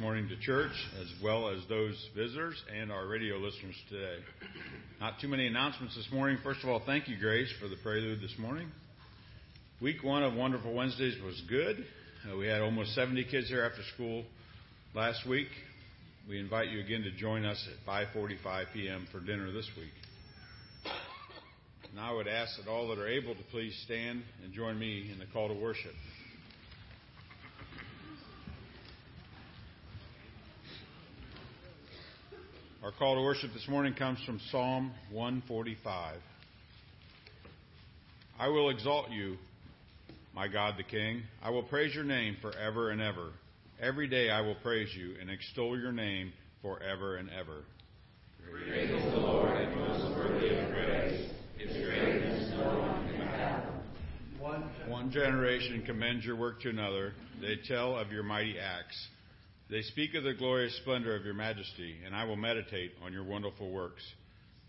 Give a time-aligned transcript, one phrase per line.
[0.00, 4.18] morning to church, as well as those visitors and our radio listeners today.
[5.00, 6.38] Not too many announcements this morning.
[6.44, 8.68] First of all, thank you, Grace, for the prelude this morning.
[9.82, 11.84] Week one of Wonderful Wednesdays was good.
[12.30, 14.24] Uh, we had almost 70 kids here after school
[14.94, 15.48] last week.
[16.28, 19.08] We invite you again to join us at 5:45 p.m.
[19.10, 20.92] for dinner this week.
[21.90, 25.10] And I would ask that all that are able to please stand and join me
[25.12, 25.94] in the call to worship.
[32.88, 36.16] Our call to worship this morning comes from Psalm 145.
[38.40, 39.36] I will exalt you,
[40.34, 41.24] my God the King.
[41.42, 43.32] I will praise your name forever and ever.
[43.78, 46.32] Every day I will praise you and extol your name
[46.62, 47.64] forever and ever.
[48.50, 51.30] Praise the Lord and most worthy of praise.
[51.58, 54.90] His greatness no one can fathom.
[54.90, 57.12] One generation commends your work to another.
[57.42, 58.96] They tell of your mighty acts.
[59.70, 63.24] They speak of the glorious splendor of your majesty, and I will meditate on your
[63.24, 64.02] wonderful works.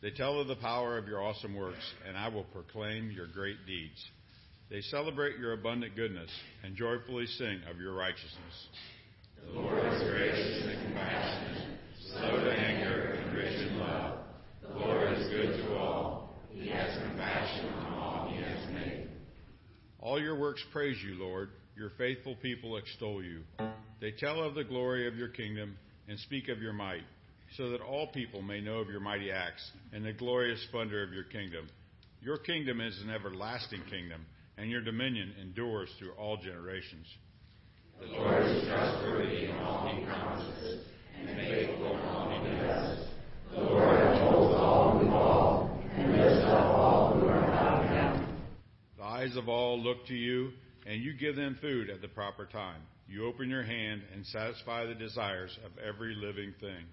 [0.01, 3.65] They tell of the power of your awesome works, and I will proclaim your great
[3.65, 4.03] deeds.
[4.69, 6.29] They celebrate your abundant goodness
[6.63, 8.67] and joyfully sing of your righteousness.
[9.45, 11.79] The Lord is gracious and compassionate,
[12.11, 14.19] slow to anger and rich in love.
[14.61, 16.43] The Lord is good to all.
[16.51, 19.07] He has compassion on all he has made.
[20.01, 21.51] All your works praise you, Lord.
[21.79, 23.39] Your faithful people extol you.
[24.01, 25.77] They tell of the glory of your kingdom
[26.09, 27.05] and speak of your might,
[27.55, 31.13] so that all people may know of your mighty acts and the glorious splendor of
[31.13, 31.69] your kingdom.
[32.21, 34.25] Your kingdom is an everlasting kingdom,
[34.57, 37.07] and your dominion endures through all generations.
[38.01, 40.85] The Lord is trustworthy in all he promises,
[41.17, 43.07] and faithful in all he does.
[43.51, 48.41] The Lord upholds all who fall, and lifts up all who are bowed down.
[48.97, 50.51] The eyes of all look to you
[50.85, 52.81] and you give them food at the proper time.
[53.07, 56.85] You open your hand and satisfy the desires of every living thing.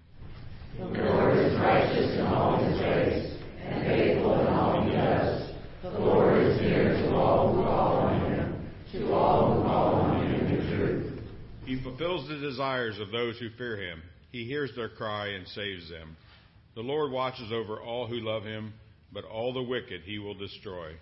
[0.77, 5.51] The Lord is righteous in all his ways, and faithful in all he does.
[5.83, 10.27] The Lord is near to all who call on him, to all who call on
[10.27, 11.19] him in truth.
[11.65, 14.01] He fulfills the desires of those who fear him.
[14.31, 16.17] He hears their cry and saves them.
[16.75, 18.73] The Lord watches over all who love him,
[19.13, 20.93] but all the wicked he will destroy.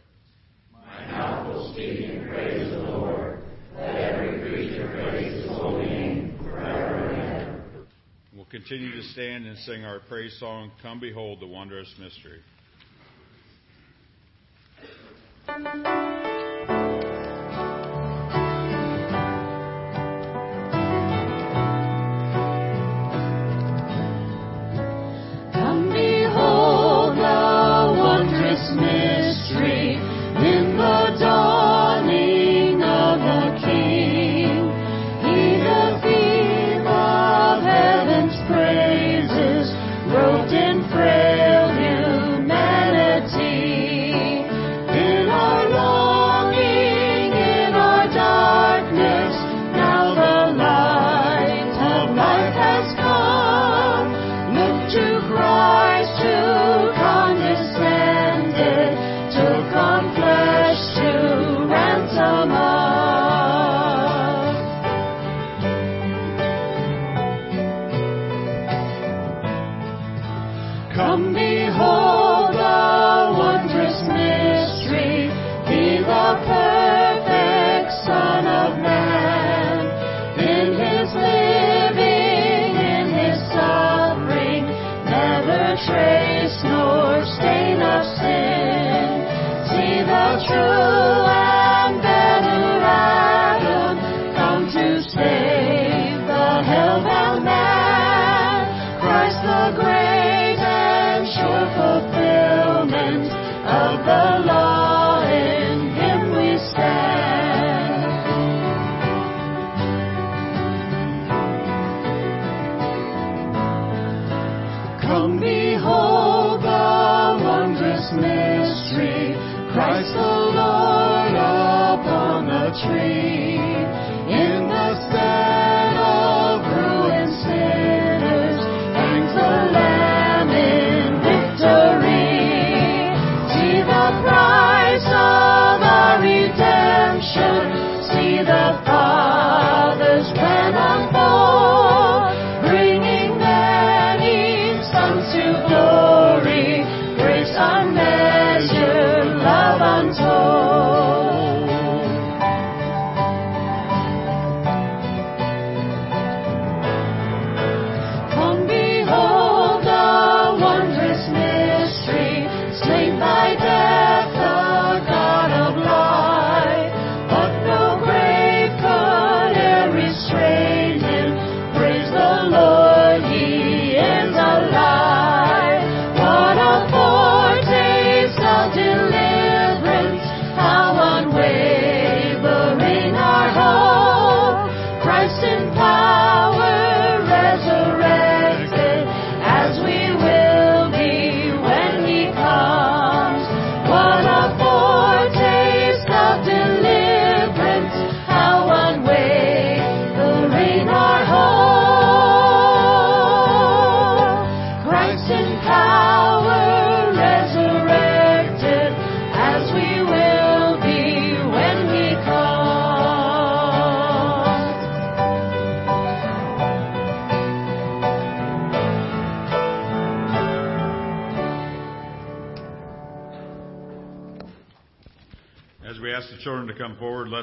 [0.88, 3.40] My mouth will in praise the Lord.
[3.76, 7.88] Let every creature praise his holy name forever and ever.
[8.34, 12.42] We'll continue to stand and sing our praise song, Come Behold the Wondrous Mystery.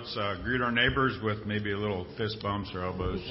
[0.03, 3.23] Let's uh, greet our neighbors with maybe a little fist bumps or elbows.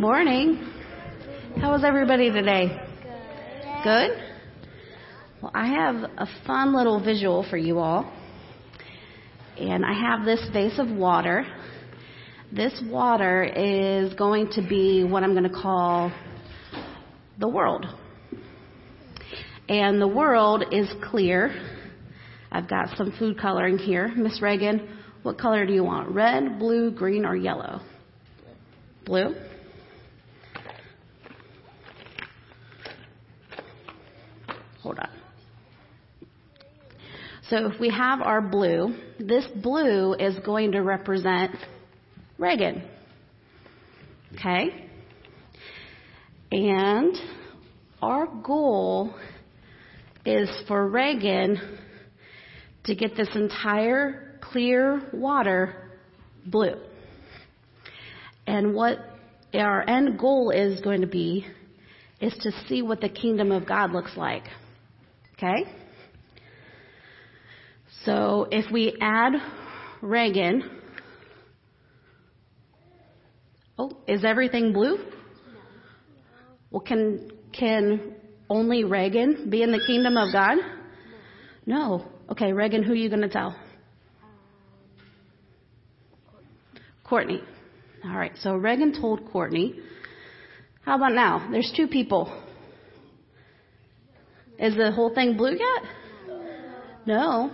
[0.00, 0.56] Morning.
[1.60, 2.68] How is everybody today?
[3.84, 4.10] Good?
[5.42, 8.10] Well, I have a fun little visual for you all.
[9.58, 11.44] And I have this vase of water.
[12.50, 16.10] This water is going to be what I'm going to call
[17.38, 17.84] the world.
[19.68, 21.54] And the world is clear.
[22.50, 24.08] I've got some food coloring here.
[24.16, 26.08] Miss Reagan, what color do you want?
[26.08, 27.82] Red, blue, green, or yellow?
[29.04, 29.34] Blue?
[34.82, 35.08] Hold on.
[37.48, 41.56] So if we have our blue, this blue is going to represent
[42.38, 42.84] Reagan.
[44.34, 44.86] Okay?
[46.52, 47.16] And
[48.00, 49.14] our goal
[50.24, 51.78] is for Reagan
[52.84, 55.90] to get this entire clear water
[56.46, 56.76] blue.
[58.46, 58.98] And what
[59.54, 61.46] our end goal is going to be
[62.20, 64.44] is to see what the kingdom of God looks like.
[65.42, 65.64] Okay?
[68.04, 69.32] So if we add
[70.02, 70.70] Reagan,
[73.78, 74.98] oh, is everything blue?
[76.70, 78.16] Well, can can
[78.50, 80.58] only Reagan be in the kingdom of God?
[81.64, 82.06] No.
[82.30, 83.56] Okay, Reagan, who are you going to tell?
[87.02, 87.42] Courtney.
[88.04, 89.80] All right, so Reagan told Courtney.
[90.82, 91.48] How about now?
[91.50, 92.30] There's two people.
[94.60, 96.38] Is the whole thing blue yet?
[97.06, 97.50] No.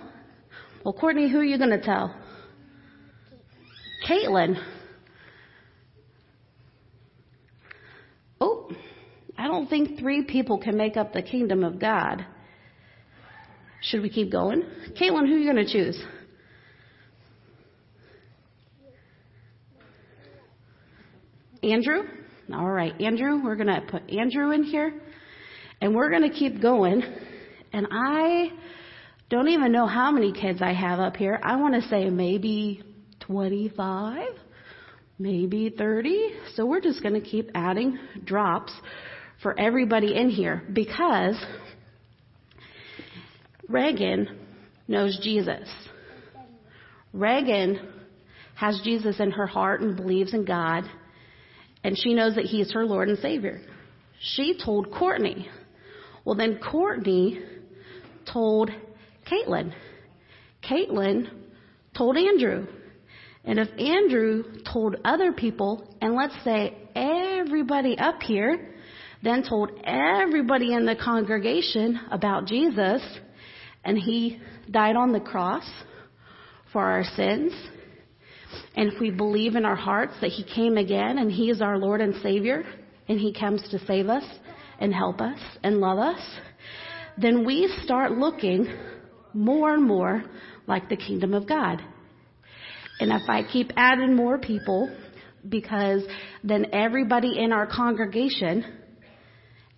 [0.84, 2.14] Well, Courtney, who are you going to tell?
[4.08, 4.60] Caitlin.
[8.40, 8.70] Oh,
[9.38, 12.26] I don't think three people can make up the kingdom of God.
[13.82, 14.64] Should we keep going?
[15.00, 16.02] Caitlin, who are you going to choose?
[21.62, 22.02] Andrew?
[22.52, 24.92] All right, Andrew, we're going to put Andrew in here.
[25.80, 27.02] And we're going to keep going.
[27.73, 28.50] And I
[29.28, 31.38] don't even know how many kids I have up here.
[31.42, 32.83] I want to say maybe
[33.21, 34.28] 25,
[35.18, 36.33] maybe 30.
[36.54, 38.73] So we're just going to keep adding drops
[39.42, 41.37] for everybody in here because
[43.68, 44.38] Reagan
[44.88, 45.68] knows Jesus.
[47.12, 47.80] Reagan
[48.54, 50.85] has Jesus in her heart and believes in God,
[51.83, 53.61] and she knows that He is her Lord and Savior.
[54.21, 55.49] She told Courtney.
[56.26, 57.40] Well, then Courtney
[58.30, 58.71] told
[59.30, 59.73] Caitlin.
[60.68, 61.30] Caitlin
[61.97, 62.66] told Andrew.
[63.45, 68.75] And if Andrew told other people, and let's say everybody up here,
[69.23, 73.00] then told everybody in the congregation about Jesus,
[73.85, 75.64] and he died on the cross
[76.73, 77.52] for our sins,
[78.75, 81.78] and if we believe in our hearts that he came again and he is our
[81.78, 82.64] Lord and Savior,
[83.09, 84.25] and he comes to save us
[84.78, 86.21] and help us and love us,
[87.18, 88.66] then we start looking
[89.33, 90.25] more and more
[90.66, 91.80] like the kingdom of God.
[93.00, 94.95] And if I keep adding more people,
[95.49, 96.02] because
[96.42, 98.64] then everybody in our congregation,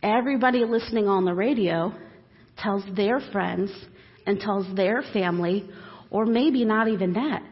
[0.03, 1.93] everybody listening on the radio,
[2.57, 3.71] tells their friends
[4.27, 5.69] and tells their family,
[6.11, 7.43] or maybe not even that.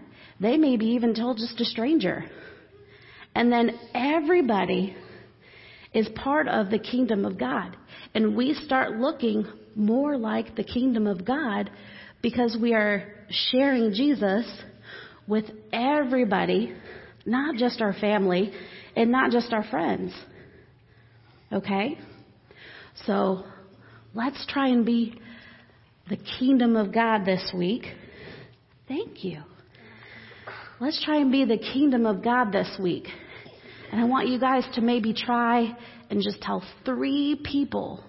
[0.41, 2.25] They maybe even tell just a stranger.
[3.35, 4.97] And then everybody
[5.97, 7.75] is part of the kingdom of God.
[8.15, 11.71] And we start looking more like the kingdom of God
[12.21, 14.47] because we are sharing Jesus
[15.27, 16.75] with everybody,
[17.25, 18.53] not just our family
[18.95, 20.13] and not just our friends.
[21.51, 21.99] Okay?
[23.07, 23.45] So
[24.15, 25.19] let's try and be
[26.11, 27.85] the kingdom of God this week.
[28.87, 29.43] Thank you.
[30.79, 33.07] Let's try and be the kingdom of God this week.
[33.91, 35.77] And I want you guys to maybe try
[36.11, 38.03] and just tell three people,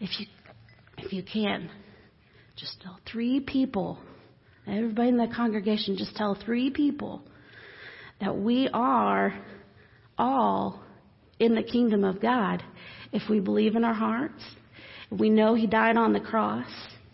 [0.00, 0.26] if you,
[0.98, 1.70] if you can,
[2.56, 3.98] just tell three people.
[4.66, 7.22] Everybody in the congregation, just tell three people
[8.20, 9.34] that we are
[10.16, 10.80] all
[11.38, 12.62] in the kingdom of God
[13.12, 14.42] if we believe in our hearts,
[15.10, 16.68] if we know He died on the cross,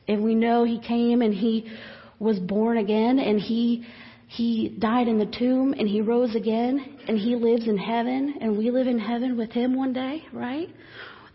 [0.07, 1.71] if we know He came and He
[2.19, 3.87] was born again and He
[4.29, 8.59] he died in the tomb and he rose again and he lives in heaven and
[8.59, 10.69] we live in heaven with him one day, right?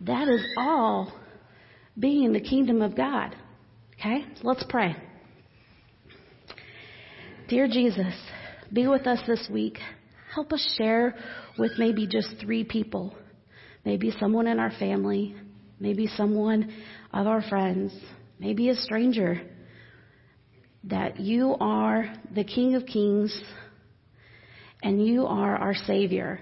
[0.01, 1.11] That is all
[1.99, 3.35] being in the kingdom of God.
[3.95, 4.25] Okay?
[4.43, 4.95] Let's pray.
[7.49, 8.13] Dear Jesus,
[8.71, 9.79] be with us this week.
[10.33, 11.15] Help us share
[11.57, 13.15] with maybe just three people.
[13.85, 15.35] Maybe someone in our family,
[15.79, 16.71] maybe someone
[17.11, 17.91] of our friends,
[18.39, 19.41] maybe a stranger
[20.85, 23.41] that you are the King of Kings
[24.81, 26.41] and you are our Savior,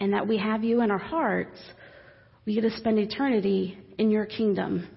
[0.00, 1.58] and that we have you in our hearts.
[2.46, 4.88] We get to spend eternity in your kingdom.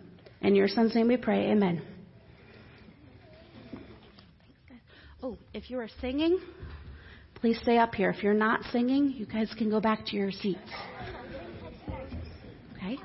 [0.41, 1.51] In your Son's name we pray.
[1.51, 1.81] Amen.
[5.21, 6.39] Oh, if you are singing,
[7.35, 8.09] please stay up here.
[8.09, 10.61] If you're not singing, you guys can go back to your seats.
[12.77, 12.97] Okay?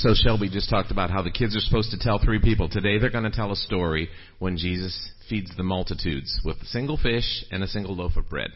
[0.00, 2.68] So Shelby just talked about how the kids are supposed to tell three people.
[2.68, 6.98] Today they're going to tell a story when Jesus feeds the multitudes with a single
[6.98, 8.50] fish and a single loaf of bread.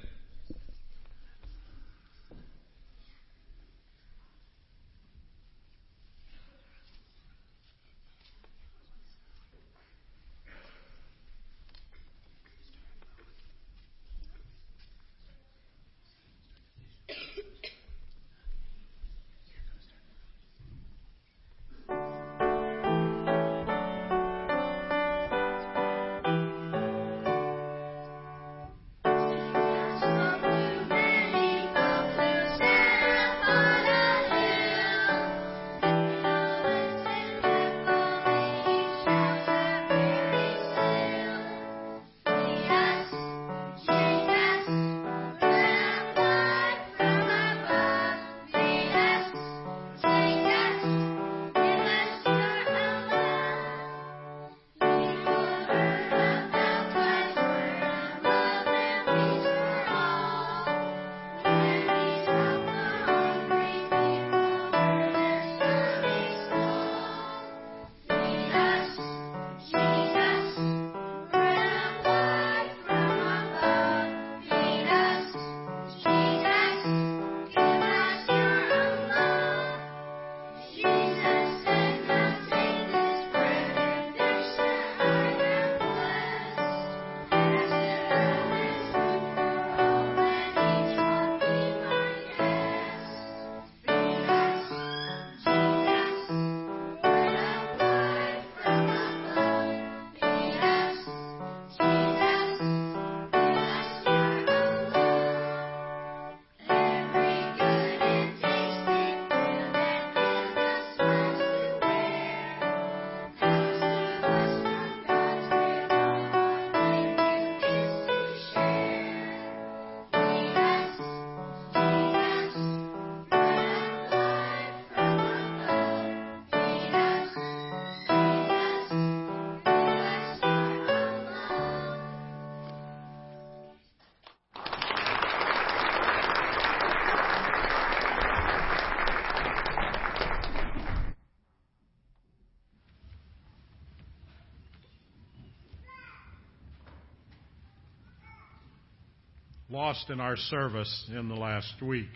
[149.71, 152.11] Lost in our service in the last week.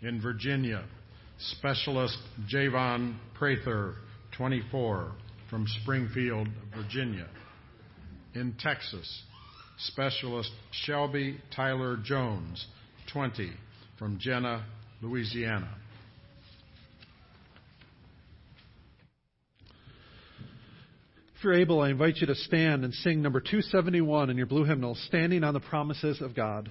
[0.00, 0.84] In Virginia,
[1.38, 2.18] Specialist
[2.52, 3.94] Javon Prather,
[4.36, 5.12] 24,
[5.50, 7.28] from Springfield, Virginia.
[8.34, 9.22] In Texas,
[9.78, 12.66] Specialist Shelby Tyler Jones,
[13.12, 13.50] 20,
[13.98, 14.64] from Jena,
[15.02, 15.76] Louisiana.
[21.42, 24.62] If you're able, I invite you to stand and sing number 271 in your blue
[24.62, 26.70] hymnal, Standing on the Promises of God.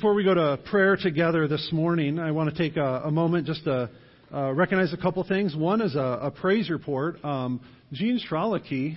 [0.00, 3.46] Before we go to prayer together this morning, I want to take a, a moment
[3.46, 3.90] just to
[4.32, 5.54] uh, recognize a couple things.
[5.54, 7.22] One is a, a praise report.
[7.22, 7.60] Um,
[7.92, 8.96] Gene Strelicky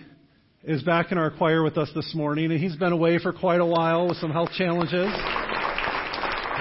[0.63, 3.60] is back in our choir with us this morning, and he's been away for quite
[3.60, 5.10] a while with some health challenges.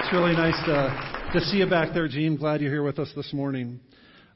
[0.01, 2.35] It's really nice to, to see you back there, Gene.
[2.35, 3.79] Glad you're here with us this morning.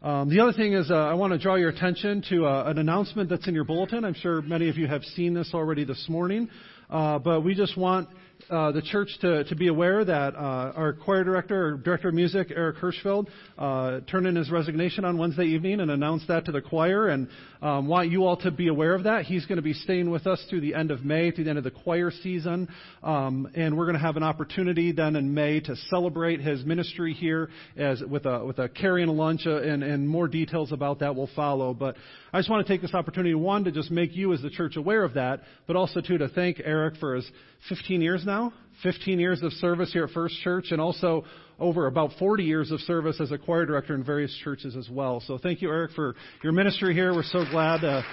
[0.01, 2.77] Um, the other thing is, uh, I want to draw your attention to uh, an
[2.77, 4.05] announcement that's in your bulletin.
[4.05, 6.49] I'm sure many of you have seen this already this morning,
[6.89, 8.07] uh, but we just want
[8.49, 12.13] uh, the church to, to be aware that uh, our choir director, or director of
[12.13, 16.51] music, Eric Hirschfeld, uh, turned in his resignation on Wednesday evening and announced that to
[16.51, 17.27] the choir, and
[17.61, 19.25] um, want you all to be aware of that.
[19.25, 21.57] He's going to be staying with us through the end of May, through the end
[21.57, 22.69] of the choir season,
[23.03, 27.13] um, and we're going to have an opportunity then in May to celebrate his ministry
[27.13, 31.15] here as with a with a carrying lunch, uh, and, and more details about that
[31.15, 31.73] will follow.
[31.73, 31.95] But
[32.31, 34.75] I just want to take this opportunity, one, to just make you as the church
[34.75, 37.29] aware of that, but also two, to thank Eric for his
[37.69, 38.36] 15 years now,
[38.83, 41.23] 15 years of service here at First Church, and also
[41.59, 45.21] over about 40 years of service as a choir director in various churches as well.
[45.25, 47.13] So thank you, Eric, for your ministry here.
[47.13, 47.83] We're so glad.
[47.83, 48.03] Uh,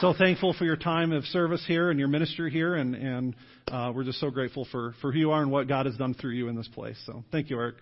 [0.00, 3.36] so thankful for your time of service here and your ministry here, and, and
[3.68, 6.14] uh, we're just so grateful for, for who you are and what God has done
[6.14, 6.96] through you in this place.
[7.06, 7.76] So thank you, Eric.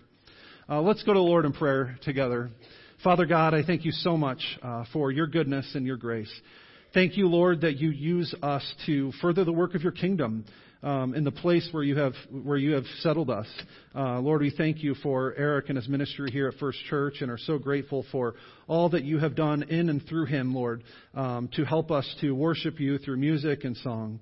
[0.67, 2.49] Uh, let's go to the Lord in prayer together.
[3.03, 6.33] Father God, I thank you so much uh, for your goodness and your grace.
[6.93, 10.45] Thank you, Lord, that you use us to further the work of your kingdom
[10.83, 13.47] um, in the place where you have where you have settled us.
[13.95, 17.31] Uh, Lord, we thank you for Eric and his ministry here at First Church, and
[17.31, 18.35] are so grateful for
[18.67, 20.83] all that you have done in and through him, Lord,
[21.15, 24.19] um, to help us to worship you through music and song.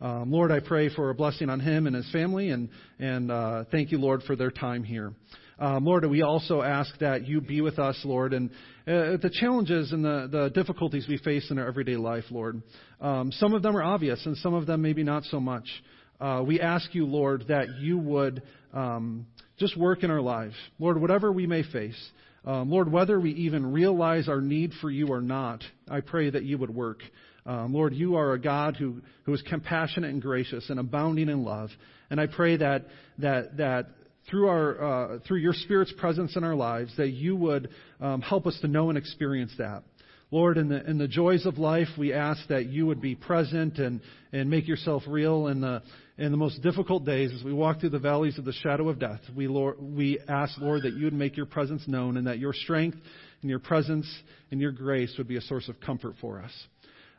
[0.00, 3.64] Um, Lord, I pray for a blessing on him and his family, and and uh,
[3.70, 5.12] thank you, Lord, for their time here.
[5.58, 8.50] Um, Lord, we also ask that you be with us, Lord, and
[8.86, 12.62] uh, the challenges and the, the difficulties we face in our everyday life, Lord.
[13.00, 15.66] Um, some of them are obvious, and some of them maybe not so much.
[16.20, 19.26] Uh, we ask you, Lord, that you would um,
[19.58, 20.54] just work in our lives.
[20.78, 22.10] Lord, whatever we may face,
[22.44, 26.42] um, Lord, whether we even realize our need for you or not, I pray that
[26.42, 27.00] you would work.
[27.46, 31.44] Um, Lord, you are a God who, who is compassionate and gracious and abounding in
[31.44, 31.70] love.
[32.10, 32.86] And I pray that,
[33.18, 33.86] that, that
[34.28, 37.68] through, our, uh, through your Spirit's presence in our lives, that you would
[38.00, 39.82] um, help us to know and experience that.
[40.30, 43.78] Lord, in the, in the joys of life, we ask that you would be present
[43.78, 44.00] and,
[44.32, 45.82] and make yourself real in the,
[46.18, 48.98] in the most difficult days as we walk through the valleys of the shadow of
[48.98, 49.20] death.
[49.36, 52.52] We, Lord, we ask, Lord, that you would make your presence known and that your
[52.52, 52.96] strength
[53.42, 54.06] and your presence
[54.50, 56.52] and your grace would be a source of comfort for us.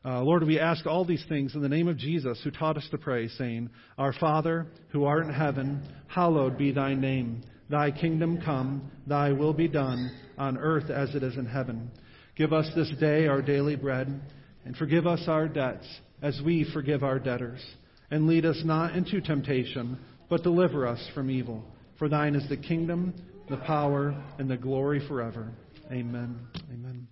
[0.06, 2.88] Uh, Lord, we ask all these things in the name of Jesus, who taught us
[2.91, 7.41] to pray, saying, Our Father, who art in heaven, hallowed be thy name.
[7.70, 11.89] Thy kingdom come, thy will be done, on earth as it is in heaven.
[12.36, 14.22] Give us this day our daily bread,
[14.63, 15.88] and forgive us our debts,
[16.22, 17.65] as we forgive our debtors.
[18.12, 19.98] And lead us not into temptation,
[20.30, 21.65] but deliver us from evil.
[21.98, 23.15] For thine is the kingdom,
[23.50, 25.52] the power, and the glory forever.
[25.91, 26.38] Amen.
[26.72, 27.08] Amen.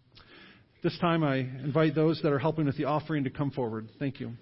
[0.84, 3.88] This time I invite those that are helping with the offering to come forward.
[4.00, 4.34] Thank you.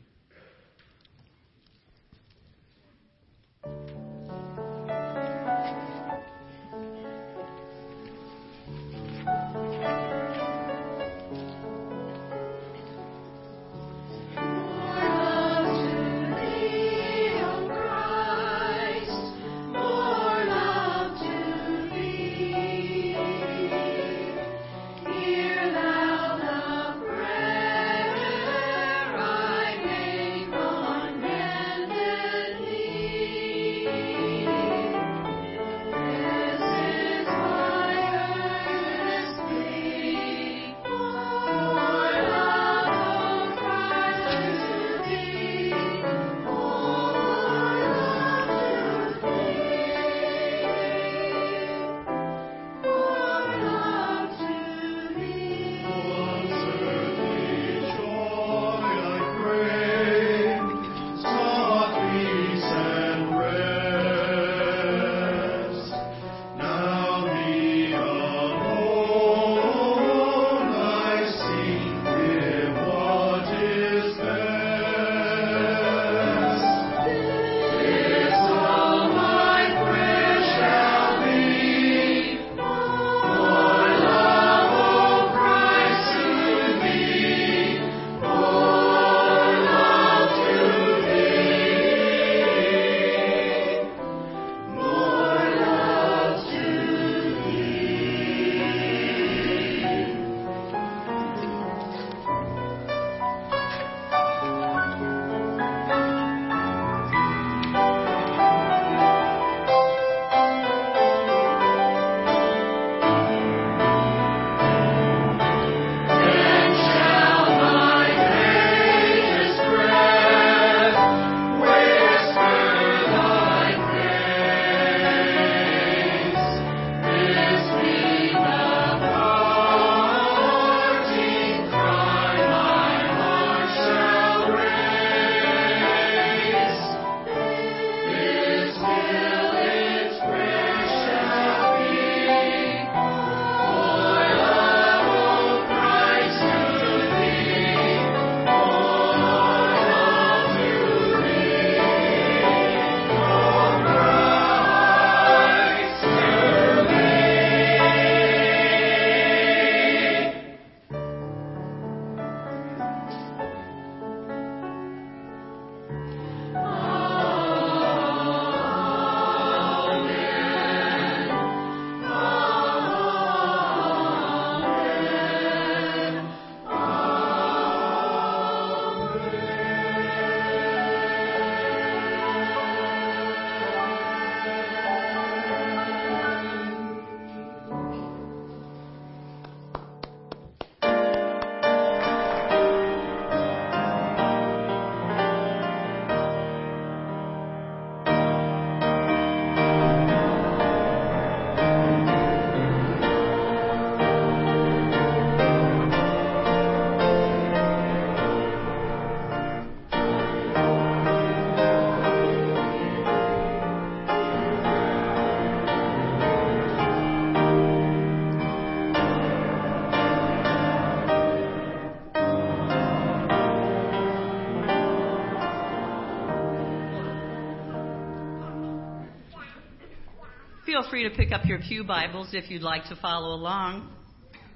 [230.82, 233.88] Feel free to pick up your Pew Bibles if you'd like to follow along.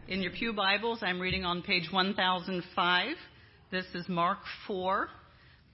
[0.07, 3.15] In your Pew Bibles, I'm reading on page 1005.
[3.69, 5.07] This is Mark 4,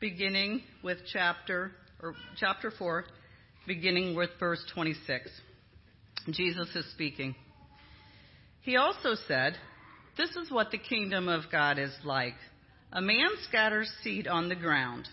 [0.02, 1.72] beginning with chapter
[2.04, 3.06] or chapter 4,
[3.66, 5.30] beginning with verse 26.
[6.32, 7.34] Jesus is speaking.
[8.62, 9.56] He also said,
[10.18, 12.36] This is what the kingdom of God is like.
[12.92, 15.08] A man scatters seed on the ground.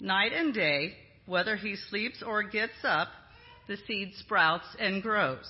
[0.00, 0.94] Night and day,
[1.26, 3.08] whether he sleeps or gets up,
[3.68, 5.46] the seed sprouts and grows,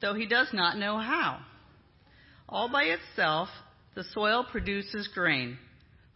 [0.00, 1.40] though he does not know how.
[2.48, 3.48] All by itself,
[3.94, 5.58] the soil produces grain.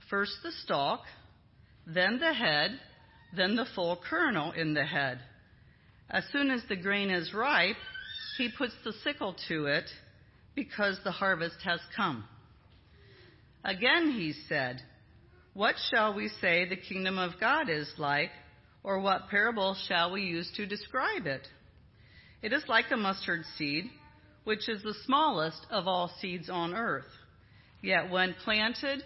[0.08, 1.00] First the stalk,
[1.86, 2.78] then the head,
[3.36, 5.18] then the full kernel in the head.
[6.08, 7.76] As soon as the grain is ripe,
[8.38, 9.84] he puts the sickle to it
[10.54, 12.24] because the harvest has come.
[13.64, 14.80] Again he said,
[15.54, 18.30] What shall we say the kingdom of God is like?
[18.84, 21.46] Or what parable shall we use to describe it?
[22.42, 23.90] It is like a mustard seed,
[24.44, 27.06] which is the smallest of all seeds on earth.
[27.80, 29.04] Yet when planted,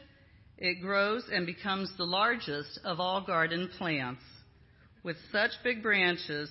[0.59, 4.23] it grows and becomes the largest of all garden plants,
[5.03, 6.51] with such big branches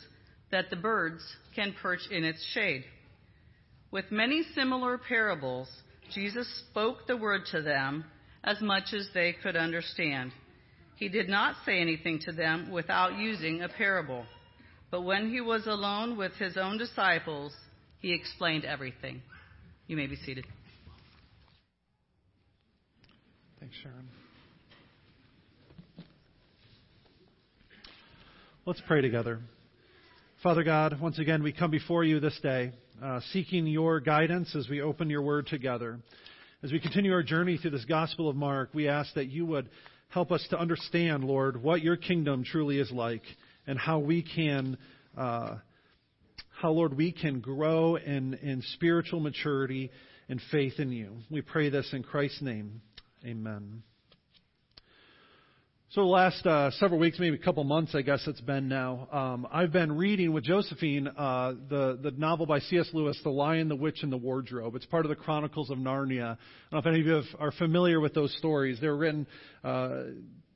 [0.51, 1.23] that the birds
[1.55, 2.85] can perch in its shade.
[3.89, 5.69] With many similar parables,
[6.13, 8.05] Jesus spoke the word to them
[8.43, 10.31] as much as they could understand.
[10.95, 14.25] He did not say anything to them without using a parable.
[14.91, 17.53] But when he was alone with his own disciples,
[17.99, 19.21] he explained everything.
[19.87, 20.45] You may be seated.
[23.59, 24.07] Thanks, Sharon.
[28.65, 29.41] Let's pray together.
[30.41, 32.71] Father God, once again, we come before you this day,
[33.03, 35.99] uh, seeking your guidance as we open your word together.
[36.63, 39.69] As we continue our journey through this Gospel of Mark, we ask that you would
[40.15, 43.23] help us to understand, Lord, what your kingdom truly is like
[43.67, 44.77] and how we can,
[45.17, 45.57] uh,
[46.61, 49.91] how, Lord, we can grow in, in spiritual maturity
[50.29, 51.17] and faith in you.
[51.29, 52.81] We pray this in Christ's name.
[53.25, 53.83] Amen.
[55.95, 59.07] So the last uh, several weeks, maybe a couple months, I guess it's been now.
[59.13, 62.89] Um, I've been reading with Josephine uh, the the novel by C.S.
[62.91, 64.75] Lewis, The Lion, the Witch, and the Wardrobe.
[64.75, 66.31] It's part of the Chronicles of Narnia.
[66.33, 66.37] I
[66.69, 68.77] don't know if any of you have, are familiar with those stories.
[68.81, 69.25] They were written
[69.63, 70.03] uh,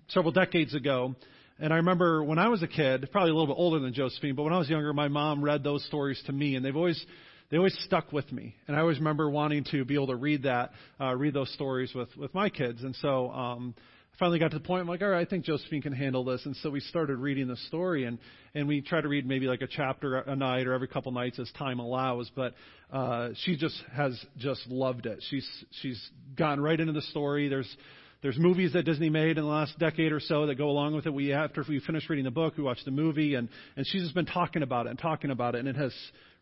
[0.10, 1.16] several decades ago.
[1.58, 4.36] And I remember when I was a kid, probably a little bit older than Josephine,
[4.36, 7.02] but when I was younger, my mom read those stories to me, and they've always
[7.50, 8.58] they always stuck with me.
[8.68, 11.94] And I always remember wanting to be able to read that, uh, read those stories
[11.96, 12.84] with with my kids.
[12.84, 13.32] And so.
[13.32, 13.74] Um,
[14.20, 16.46] finally got to the point I'm like, all right, I think Josephine can handle this.
[16.46, 18.20] And so we started reading the story, and
[18.54, 21.40] and we try to read maybe like a chapter a night or every couple nights
[21.40, 22.30] as time allows.
[22.36, 22.54] But
[22.92, 25.24] uh, she just has just loved it.
[25.30, 25.48] She's
[25.82, 27.48] she's gone right into the story.
[27.48, 27.78] There's
[28.22, 31.06] there's movies that Disney made in the last decade or so that go along with
[31.06, 31.14] it.
[31.14, 34.16] We after we finished reading the book, we watched the movie, and and she's just
[34.16, 35.94] been talking about it and talking about it, and it has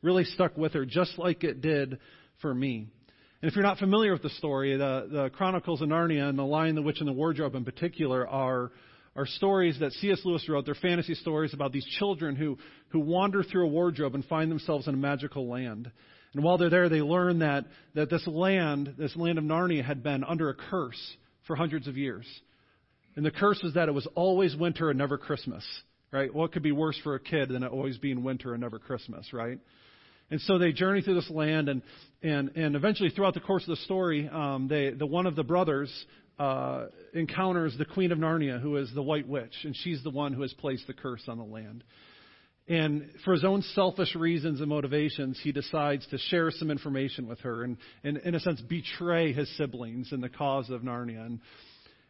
[0.01, 1.99] really stuck with her, just like it did
[2.41, 2.87] for me.
[3.41, 6.43] And if you're not familiar with the story, the, the Chronicles of Narnia and The
[6.43, 8.71] Lion, the Witch, and the Wardrobe in particular are,
[9.15, 10.21] are stories that C.S.
[10.26, 10.65] Lewis wrote.
[10.65, 12.58] They're fantasy stories about these children who,
[12.89, 15.91] who wander through a wardrobe and find themselves in a magical land.
[16.34, 20.02] And while they're there, they learn that, that this land, this land of Narnia, had
[20.02, 22.26] been under a curse for hundreds of years.
[23.15, 25.63] And the curse was that it was always winter and never Christmas,
[26.12, 26.34] right?
[26.34, 29.32] What could be worse for a kid than it always being winter and never Christmas,
[29.32, 29.60] right?
[30.29, 31.81] And so they journey through this land, and
[32.21, 35.43] and and eventually, throughout the course of the story, um, they the one of the
[35.43, 35.91] brothers
[36.39, 40.33] uh, encounters the Queen of Narnia, who is the White Witch, and she's the one
[40.33, 41.83] who has placed the curse on the land.
[42.69, 47.39] And for his own selfish reasons and motivations, he decides to share some information with
[47.39, 51.25] her and, and in a sense, betray his siblings in the cause of Narnia.
[51.25, 51.39] And,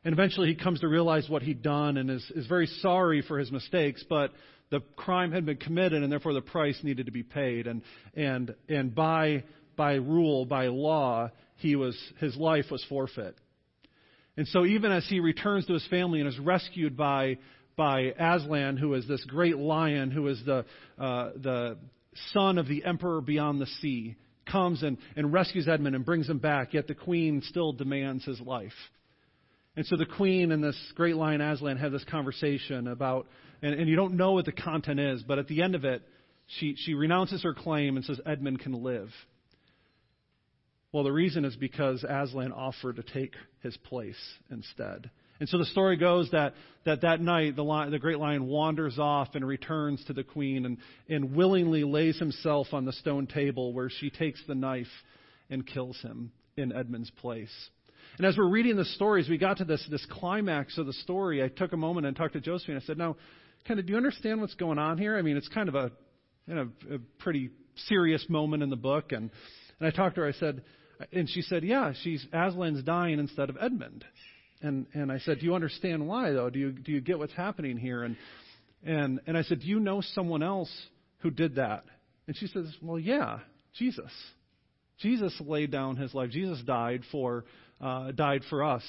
[0.07, 3.37] and eventually he comes to realize what he'd done and is, is very sorry for
[3.37, 4.31] his mistakes, but
[4.69, 7.67] the crime had been committed and therefore the price needed to be paid.
[7.67, 7.81] And,
[8.15, 9.43] and, and by,
[9.75, 13.35] by rule, by law, he was, his life was forfeit.
[14.37, 17.39] And so even as he returns to his family and is rescued by,
[17.75, 20.63] by Aslan, who is this great lion, who is the,
[20.97, 21.77] uh, the
[22.31, 24.15] son of the emperor beyond the sea,
[24.49, 28.39] comes and, and rescues Edmund and brings him back, yet the queen still demands his
[28.39, 28.71] life.
[29.77, 33.27] And so the queen and this great lion Aslan have this conversation about
[33.61, 36.01] and, and you don't know what the content is, but at the end of it,
[36.47, 39.09] she, she renounces her claim and says Edmund can live.
[40.91, 44.17] Well, the reason is because Aslan offered to take his place
[44.49, 45.09] instead.
[45.39, 46.53] And so the story goes that
[46.85, 50.65] that, that night the, lion, the great lion wanders off and returns to the queen
[50.65, 54.87] and, and willingly lays himself on the stone table where she takes the knife
[55.51, 57.53] and kills him in Edmund's place.
[58.17, 61.43] And as we're reading the stories, we got to this, this climax of the story.
[61.43, 62.77] I took a moment and talked to Josephine.
[62.77, 63.15] I said, Now,
[63.67, 65.17] kind of, do you understand what's going on here?
[65.17, 65.91] I mean, it's kind of a
[66.47, 67.51] in a, a pretty
[67.87, 69.11] serious moment in the book.
[69.11, 69.29] And,
[69.79, 70.27] and I talked to her.
[70.27, 70.63] I said,
[71.11, 74.03] and she said, yeah, she's Aslan's dying instead of Edmund.
[74.61, 76.49] And and I said, do you understand why though?
[76.49, 78.03] Do you do you get what's happening here?
[78.03, 78.17] And
[78.83, 80.71] and and I said, do you know someone else
[81.19, 81.83] who did that?
[82.25, 83.39] And she says, well, yeah,
[83.77, 84.11] Jesus.
[84.99, 86.31] Jesus laid down his life.
[86.31, 87.45] Jesus died for
[87.81, 88.83] uh, died for us.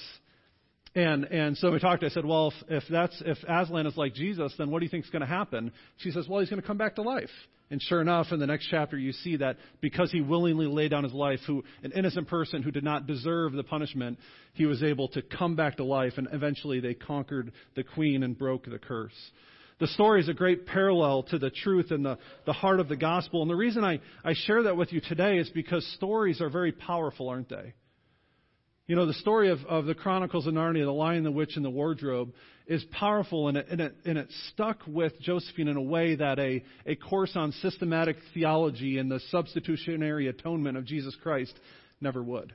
[0.95, 2.03] And and so we talked.
[2.03, 4.89] I said, well, if, if that's if Aslan is like Jesus, then what do you
[4.89, 5.71] think is going to happen?
[5.97, 7.29] She says, well, he's going to come back to life.
[7.71, 11.03] And sure enough, in the next chapter, you see that because he willingly laid down
[11.03, 14.17] his life, who an innocent person who did not deserve the punishment,
[14.53, 18.35] he was able to come back to life, and eventually they conquered the queen and
[18.35, 19.13] broke the curse.
[19.79, 22.97] The story is a great parallel to the truth and the, the heart of the
[22.97, 23.43] gospel.
[23.43, 26.71] And the reason I, I share that with you today is because stories are very
[26.71, 27.73] powerful, aren't they?
[28.89, 31.63] You know, the story of, of the Chronicles of Narnia, the Lion, the Witch, and
[31.63, 32.33] the Wardrobe,
[32.65, 36.39] is powerful and it, and, it, and it stuck with Josephine in a way that
[36.39, 41.53] a, a course on systematic theology and the substitutionary atonement of Jesus Christ
[42.01, 42.51] never would.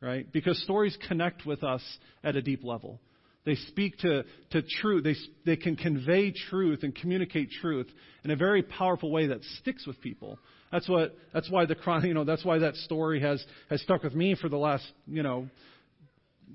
[0.00, 0.30] Right?
[0.30, 1.82] Because stories connect with us
[2.22, 3.00] at a deep level.
[3.44, 4.22] They speak to,
[4.52, 5.02] to truth.
[5.02, 7.88] They, they can convey truth and communicate truth
[8.22, 10.38] in a very powerful way that sticks with people.
[10.72, 11.16] That's what.
[11.32, 12.24] That's why the you know.
[12.24, 15.48] That's why that story has has stuck with me for the last you know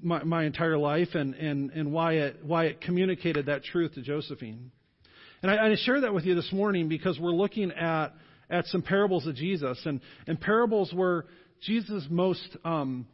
[0.01, 4.01] my, my entire life, and and and why it why it communicated that truth to
[4.01, 4.71] Josephine.
[5.41, 8.13] And I, I share that with you this morning because we're looking at
[8.49, 11.25] at some parables of Jesus, and and parables were
[11.61, 13.07] Jesus' most um,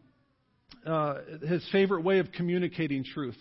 [0.85, 1.15] uh,
[1.47, 3.37] his favorite way of communicating truth.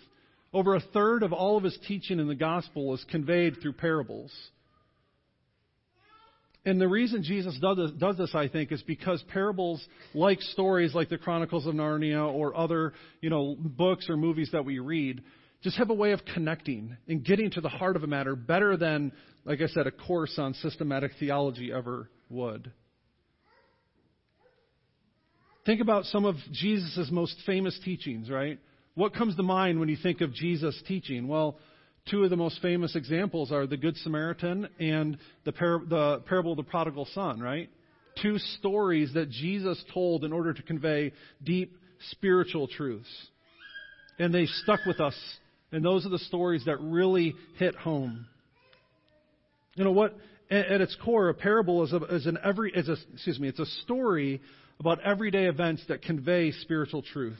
[0.52, 4.32] Over a third of all of his teaching in the gospel is conveyed through parables.
[6.66, 11.18] And the reason Jesus does this, I think, is because parables, like stories like the
[11.18, 15.22] Chronicles of Narnia or other, you know, books or movies that we read,
[15.62, 18.78] just have a way of connecting and getting to the heart of a matter better
[18.78, 19.12] than,
[19.44, 22.72] like I said, a course on systematic theology ever would.
[25.66, 28.58] Think about some of Jesus' most famous teachings, right?
[28.94, 31.28] What comes to mind when you think of Jesus teaching?
[31.28, 31.58] Well,
[32.10, 36.52] Two of the most famous examples are the Good Samaritan and the, par- the parable
[36.52, 37.70] of the prodigal son, right?
[38.20, 41.76] Two stories that Jesus told in order to convey deep
[42.10, 43.08] spiritual truths.
[44.18, 45.16] And they stuck with us.
[45.72, 48.26] And those are the stories that really hit home.
[49.74, 50.14] You know what?
[50.50, 53.58] At its core, a parable is, a, is an every is a excuse me, it's
[53.58, 54.42] a story
[54.78, 57.38] about everyday events that convey spiritual truth.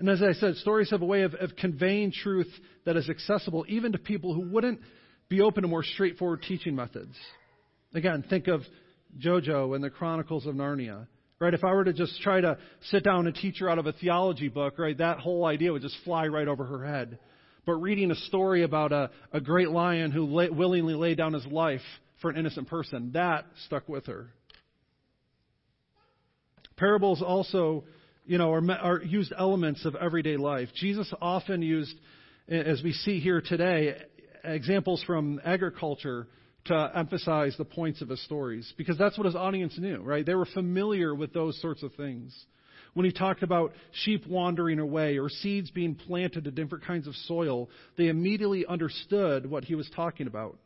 [0.00, 2.50] And as I said, stories have a way of, of conveying truth
[2.86, 4.80] that is accessible even to people who wouldn't
[5.28, 7.14] be open to more straightforward teaching methods.
[7.94, 8.62] Again, think of
[9.22, 11.06] Jojo and the Chronicles of Narnia.
[11.38, 11.52] Right?
[11.52, 12.56] If I were to just try to
[12.90, 15.82] sit down and teach her out of a theology book, right, that whole idea would
[15.82, 17.18] just fly right over her head.
[17.66, 21.44] But reading a story about a, a great lion who lay, willingly laid down his
[21.44, 21.82] life
[22.22, 24.28] for an innocent person, that stuck with her.
[26.78, 27.84] Parables also
[28.30, 30.68] you know, are, are used elements of everyday life.
[30.76, 31.92] Jesus often used,
[32.48, 33.96] as we see here today,
[34.44, 36.28] examples from agriculture
[36.66, 40.24] to emphasize the points of his stories because that's what his audience knew, right?
[40.24, 42.32] They were familiar with those sorts of things.
[42.94, 43.72] When he talked about
[44.04, 47.68] sheep wandering away or seeds being planted in different kinds of soil,
[47.98, 50.56] they immediately understood what he was talking about.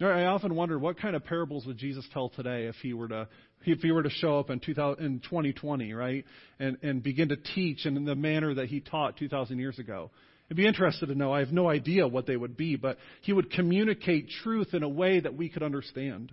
[0.00, 3.28] I often wonder what kind of parables would Jesus tell today if he were to
[3.72, 6.24] if he were to show up in, 2000, in 2020, right,
[6.58, 10.10] and, and begin to teach in the manner that he taught 2,000 years ago.
[10.46, 11.32] It'd be interested to know.
[11.32, 14.88] I have no idea what they would be, but he would communicate truth in a
[14.88, 16.32] way that we could understand.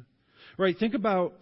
[0.58, 0.78] Right?
[0.78, 1.34] Think about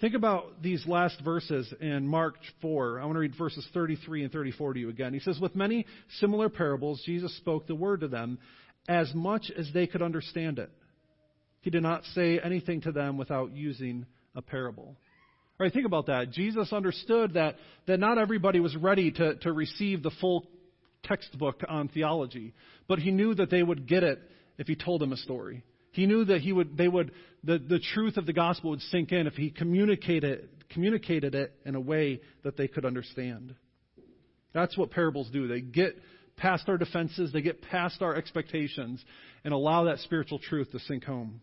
[0.00, 3.00] think about these last verses in Mark 4.
[3.00, 5.12] I want to read verses 33 and 34 to you again.
[5.12, 5.86] He says, "With many
[6.20, 8.38] similar parables, Jesus spoke the word to them,
[8.88, 10.70] as much as they could understand it.
[11.62, 14.96] He did not say anything to them without using a parable."
[15.60, 16.30] Right, think about that.
[16.30, 17.56] Jesus understood that,
[17.86, 20.46] that not everybody was ready to, to receive the full
[21.02, 22.54] textbook on theology,
[22.88, 24.18] but he knew that they would get it
[24.56, 25.62] if he told them a story.
[25.92, 27.12] He knew that he would, they would,
[27.44, 31.74] the, the truth of the gospel would sink in if he communicated, communicated it in
[31.74, 33.54] a way that they could understand.
[34.54, 35.46] That's what parables do.
[35.46, 35.94] They get
[36.38, 39.04] past our defenses, they get past our expectations,
[39.44, 41.42] and allow that spiritual truth to sink home.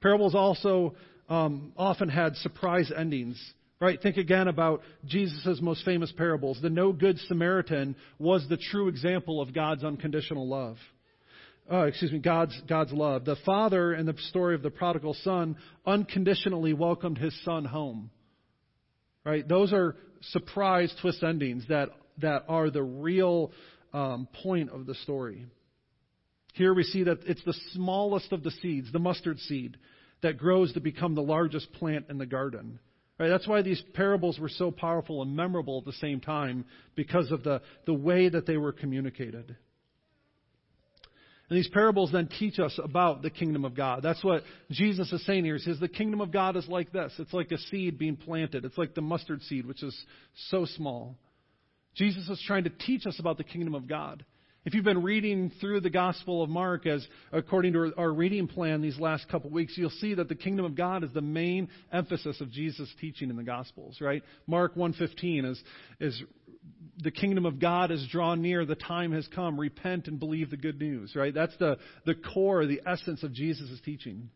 [0.00, 0.96] Parables also
[1.28, 3.40] um, often had surprise endings.
[3.80, 4.00] Right?
[4.00, 6.58] Think again about Jesus' most famous parables.
[6.62, 10.76] The no good Samaritan was the true example of God's unconditional love.
[11.70, 13.24] Uh, excuse me, God's, God's love.
[13.24, 18.10] The father in the story of the prodigal son unconditionally welcomed his son home.
[19.24, 19.46] Right?
[19.46, 19.96] Those are
[20.30, 23.50] surprise twist endings that, that are the real
[23.92, 25.46] um, point of the story.
[26.52, 29.76] Here we see that it's the smallest of the seeds, the mustard seed,
[30.24, 32.80] that grows to become the largest plant in the garden.
[33.18, 33.28] Right?
[33.28, 36.64] That's why these parables were so powerful and memorable at the same time,
[36.96, 39.56] because of the, the way that they were communicated.
[41.48, 44.02] And these parables then teach us about the kingdom of God.
[44.02, 45.56] That's what Jesus is saying here.
[45.56, 47.12] He says the kingdom of God is like this.
[47.18, 48.64] It's like a seed being planted.
[48.64, 49.96] It's like the mustard seed, which is
[50.48, 51.16] so small.
[51.94, 54.24] Jesus is trying to teach us about the kingdom of God.
[54.64, 58.80] If you've been reading through the Gospel of Mark as according to our reading plan
[58.80, 61.68] these last couple of weeks, you'll see that the kingdom of God is the main
[61.92, 64.22] emphasis of Jesus' teaching in the Gospels, right?
[64.46, 65.62] Mark 1:15 is
[66.00, 66.22] is
[67.02, 70.56] the kingdom of God is drawn near, the time has come, repent and believe the
[70.56, 71.34] good news, right?
[71.34, 74.30] That's the, the core, the essence of Jesus' teaching.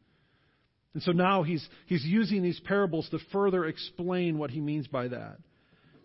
[0.92, 5.08] And so now he's, he's using these parables to further explain what he means by
[5.08, 5.38] that.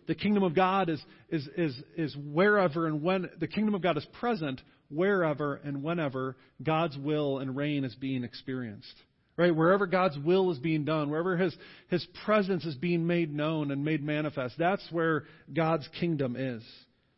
[0.08, 3.98] The kingdom of God is, is, is, is wherever and when, the kingdom of God
[3.98, 8.94] is present wherever and whenever God's will and reign is being experienced.
[9.36, 9.56] Right?
[9.56, 11.56] Wherever God's will is being done, wherever His,
[11.90, 16.62] His presence is being made known and made manifest, that's where God's kingdom is.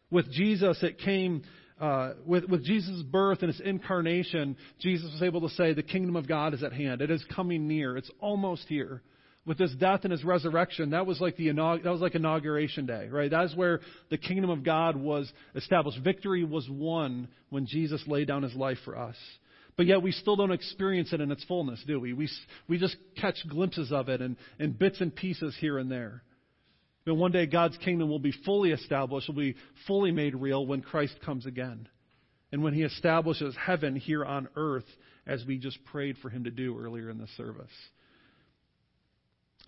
[0.09, 1.43] With Jesus, it came,
[1.79, 6.15] uh, with, with Jesus' birth and His incarnation, Jesus was able to say, the kingdom
[6.15, 7.01] of God is at hand.
[7.01, 7.97] It is coming near.
[7.97, 9.01] It's almost here.
[9.45, 13.07] With His death and His resurrection, that was like the, that was like inauguration day,
[13.11, 13.29] right?
[13.29, 15.99] That's where the kingdom of God was established.
[16.03, 19.15] Victory was won when Jesus laid down His life for us.
[19.77, 22.13] But yet we still don't experience it in its fullness, do we?
[22.13, 22.29] We,
[22.67, 26.23] we just catch glimpses of it and, and bits and pieces here and there.
[27.05, 30.81] But one day God's kingdom will be fully established, will be fully made real when
[30.81, 31.87] Christ comes again.
[32.51, 34.85] And when he establishes heaven here on earth,
[35.27, 37.71] as we just prayed for him to do earlier in the service.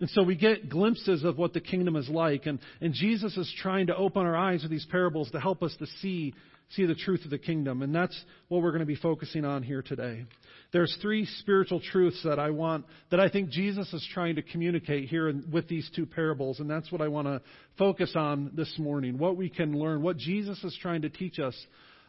[0.00, 2.46] And so we get glimpses of what the kingdom is like.
[2.46, 5.74] And, and Jesus is trying to open our eyes with these parables to help us
[5.78, 6.34] to see
[6.70, 7.82] see the truth of the kingdom.
[7.82, 8.18] And that's
[8.48, 10.24] what we're going to be focusing on here today.
[10.72, 15.08] There's three spiritual truths that I want, that I think Jesus is trying to communicate
[15.08, 16.60] here with these two parables.
[16.60, 17.40] And that's what I want to
[17.78, 19.18] focus on this morning.
[19.18, 21.56] What we can learn, what Jesus is trying to teach us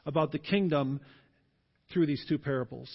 [0.06, 1.00] about the kingdom
[1.94, 2.90] through these two parables.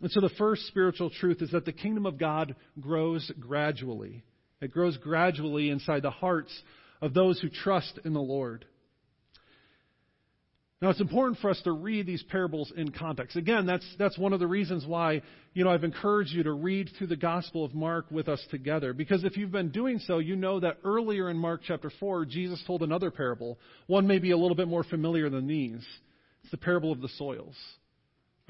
[0.00, 4.24] And so the first spiritual truth is that the kingdom of God grows gradually.
[4.60, 6.52] It grows gradually inside the hearts
[7.00, 8.64] of those who trust in the Lord.
[10.82, 13.36] Now, it's important for us to read these parables in context.
[13.36, 15.22] Again, that's, that's one of the reasons why,
[15.54, 18.92] you know, I've encouraged you to read through the Gospel of Mark with us together.
[18.92, 22.60] Because if you've been doing so, you know that earlier in Mark chapter 4, Jesus
[22.66, 23.60] told another parable.
[23.86, 25.86] One may be a little bit more familiar than these.
[26.42, 27.54] It's the parable of the soils.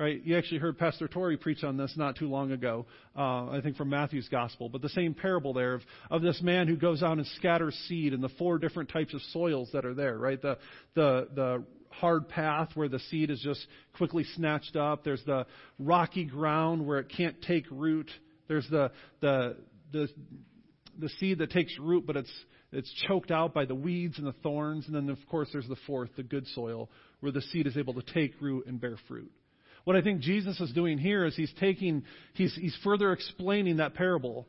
[0.02, 0.20] Right?
[0.24, 2.86] You actually heard Pastor Torrey preach on this not too long ago,
[3.16, 4.68] uh, I think from Matthew's Gospel.
[4.68, 8.12] But the same parable there of, of this man who goes out and scatters seed
[8.12, 10.42] in the four different types of soils that are there, right?
[10.42, 10.58] The,
[10.94, 13.64] the, the hard path where the seed is just
[13.96, 15.04] quickly snatched up.
[15.04, 15.46] There's the
[15.78, 18.10] rocky ground where it can't take root.
[18.48, 18.90] There's the
[19.20, 19.56] the
[19.92, 20.08] the
[20.98, 22.32] the seed that takes root, but it's
[22.72, 24.86] it's choked out by the weeds and the thorns.
[24.86, 26.90] And then of course there's the fourth, the good soil,
[27.20, 29.30] where the seed is able to take root and bear fruit.
[29.84, 32.04] What I think Jesus is doing here is he's taking
[32.34, 34.46] he's he's further explaining that parable.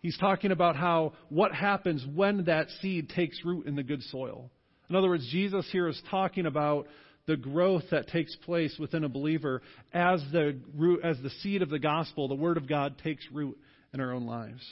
[0.00, 4.50] He's talking about how what happens when that seed takes root in the good soil.
[4.88, 6.86] In other words, Jesus here is talking about
[7.26, 9.60] the growth that takes place within a believer
[9.92, 13.58] as the root, as the seed of the gospel, the word of God takes root
[13.92, 14.62] in our own lives.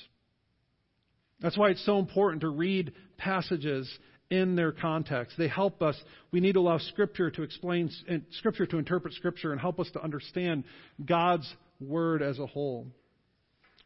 [1.41, 3.93] That's why it's so important to read passages
[4.31, 5.37] in their context.
[5.39, 5.97] They help us.
[6.33, 7.91] We need to allow Scripture to explain,
[8.39, 10.65] Scripture to interpret Scripture and help us to understand
[11.05, 11.51] God's
[11.81, 12.87] Word as a whole.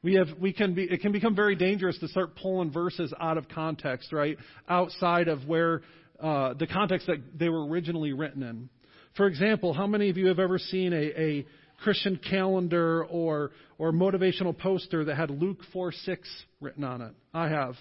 [0.02, 3.36] We have, we can be, it can become very dangerous to start pulling verses out
[3.36, 4.38] of context, right?
[4.68, 5.82] Outside of where
[6.18, 8.70] uh, the context that they were originally written in.
[9.16, 11.46] For example, how many of you have ever seen a, a
[11.82, 17.12] Christian calendar or, or motivational poster that had Luke 4 6 written on it?
[17.34, 17.74] I have.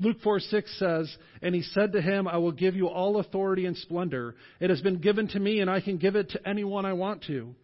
[0.00, 3.66] Luke 4 6 says, And he said to him, I will give you all authority
[3.66, 4.34] and splendor.
[4.58, 7.24] It has been given to me, and I can give it to anyone I want
[7.24, 7.54] to.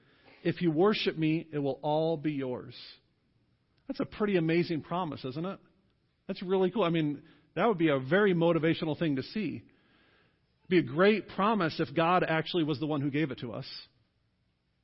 [0.44, 2.74] If you worship me, it will all be yours.
[3.88, 5.58] That's a pretty amazing promise, isn't it?
[6.28, 6.84] That's really cool.
[6.84, 7.22] I mean,
[7.54, 9.62] that would be a very motivational thing to see
[10.68, 13.52] It'd be a great promise if God actually was the one who gave it to
[13.52, 13.66] us.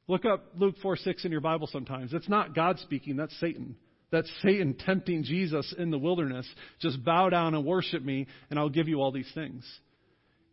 [0.06, 2.12] Look up Luke 4 6 in your Bible sometimes.
[2.14, 3.74] It's not God speaking, that's Satan.
[4.12, 6.46] That's Satan tempting Jesus in the wilderness.
[6.80, 9.64] Just bow down and worship me, and I'll give you all these things.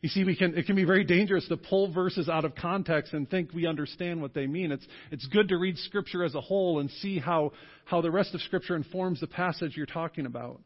[0.01, 3.13] You see, we can, it can be very dangerous to pull verses out of context
[3.13, 4.71] and think we understand what they mean.
[4.71, 7.51] It's, it's good to read Scripture as a whole and see how,
[7.83, 10.61] how the rest of Scripture informs the passage you're talking about.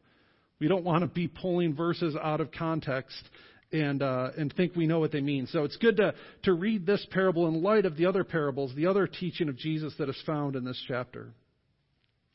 [0.60, 3.18] We don't want to be pulling verses out of context
[3.72, 5.48] and uh, and think we know what they mean.
[5.48, 6.14] So it's good to
[6.44, 9.96] to read this parable in light of the other parables, the other teaching of Jesus
[9.98, 11.34] that is found in this chapter.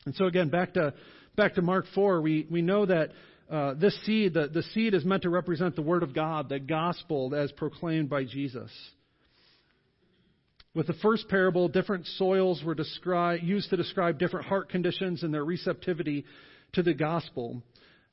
[0.05, 0.93] And so again, back to
[1.35, 3.11] back to Mark four, we we know that.
[3.51, 6.59] Uh, this seed, the, the seed is meant to represent the Word of God, the
[6.59, 8.69] gospel as proclaimed by Jesus.
[10.75, 15.33] With the first parable, different soils were described, used to describe different heart conditions and
[15.33, 16.25] their receptivity
[16.73, 17.63] to the gospel.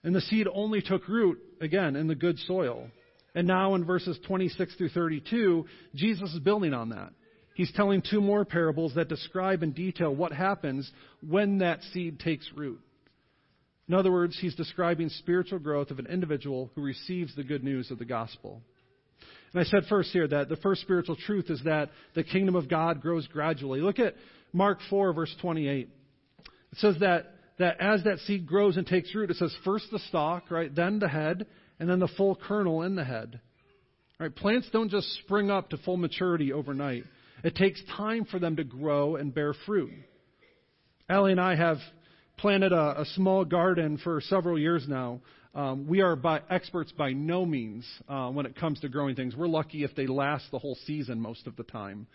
[0.02, 2.88] And the seed only took root, again, in the good soil.
[3.34, 7.12] And now in verses 26 through 32, Jesus is building on that.
[7.56, 10.90] He's telling two more parables that describe in detail what happens
[11.26, 12.78] when that seed takes root.
[13.88, 17.90] In other words, he's describing spiritual growth of an individual who receives the good news
[17.90, 18.60] of the gospel.
[19.54, 22.68] And I said first here that the first spiritual truth is that the kingdom of
[22.68, 23.80] God grows gradually.
[23.80, 24.16] Look at
[24.52, 25.88] Mark 4, verse 28.
[26.38, 29.98] It says that, that as that seed grows and takes root, it says first the
[30.10, 31.46] stalk, right, then the head,
[31.80, 33.40] and then the full kernel in the head.
[34.20, 34.34] Right?
[34.34, 37.04] Plants don't just spring up to full maturity overnight.
[37.46, 39.92] It takes time for them to grow and bear fruit.
[41.08, 41.76] Allie and I have
[42.38, 45.20] planted a, a small garden for several years now.
[45.54, 49.36] Um, we are by, experts by no means uh, when it comes to growing things.
[49.36, 52.08] We're lucky if they last the whole season most of the time.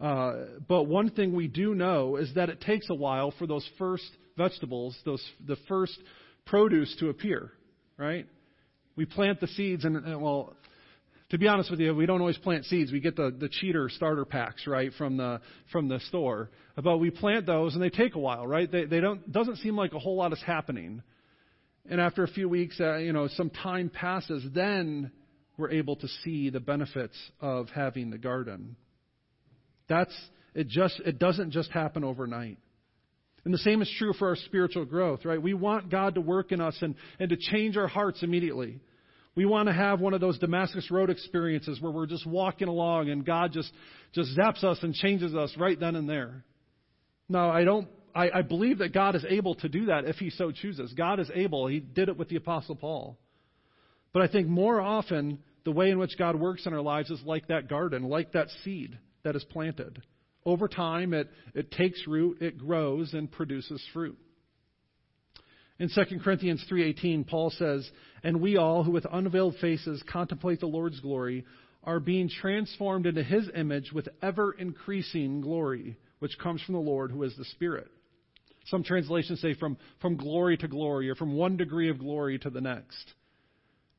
[0.00, 0.34] Uh,
[0.68, 4.08] but one thing we do know is that it takes a while for those first
[4.36, 5.98] vegetables, those the first
[6.44, 7.50] produce to appear,
[7.96, 8.28] right?
[8.94, 10.54] We plant the seeds, and, and well,
[11.30, 12.92] to be honest with you, we don't always plant seeds.
[12.92, 15.40] We get the, the cheater starter packs, right, from the
[15.72, 16.50] from the store.
[16.76, 18.70] But we plant those, and they take a while, right?
[18.70, 21.02] They they don't doesn't seem like a whole lot is happening.
[21.88, 25.10] And after a few weeks, uh, you know, some time passes, then
[25.56, 28.76] we're able to see the benefits of having the garden.
[29.88, 30.14] That's
[30.54, 30.68] it.
[30.68, 32.58] Just it doesn't just happen overnight.
[33.44, 35.40] And the same is true for our spiritual growth, right?
[35.40, 38.80] We want God to work in us and, and to change our hearts immediately.
[39.36, 43.10] We want to have one of those Damascus Road experiences where we're just walking along
[43.10, 43.70] and God just,
[44.14, 46.42] just zaps us and changes us right then and there.
[47.28, 50.30] Now, I don't, I, I believe that God is able to do that if He
[50.30, 50.92] so chooses.
[50.94, 51.66] God is able.
[51.66, 53.18] He did it with the Apostle Paul.
[54.14, 57.20] But I think more often, the way in which God works in our lives is
[57.26, 60.00] like that garden, like that seed that is planted.
[60.46, 64.16] Over time, it, it takes root, it grows, and produces fruit.
[65.78, 67.90] In 2 Corinthians 3:18, Paul says,
[68.22, 71.44] "And we all who with unveiled faces contemplate the Lord's glory
[71.84, 77.10] are being transformed into his image with ever increasing glory, which comes from the Lord
[77.10, 77.90] who is the Spirit."
[78.66, 82.50] Some translations say from, from glory to glory or from one degree of glory to
[82.50, 83.14] the next.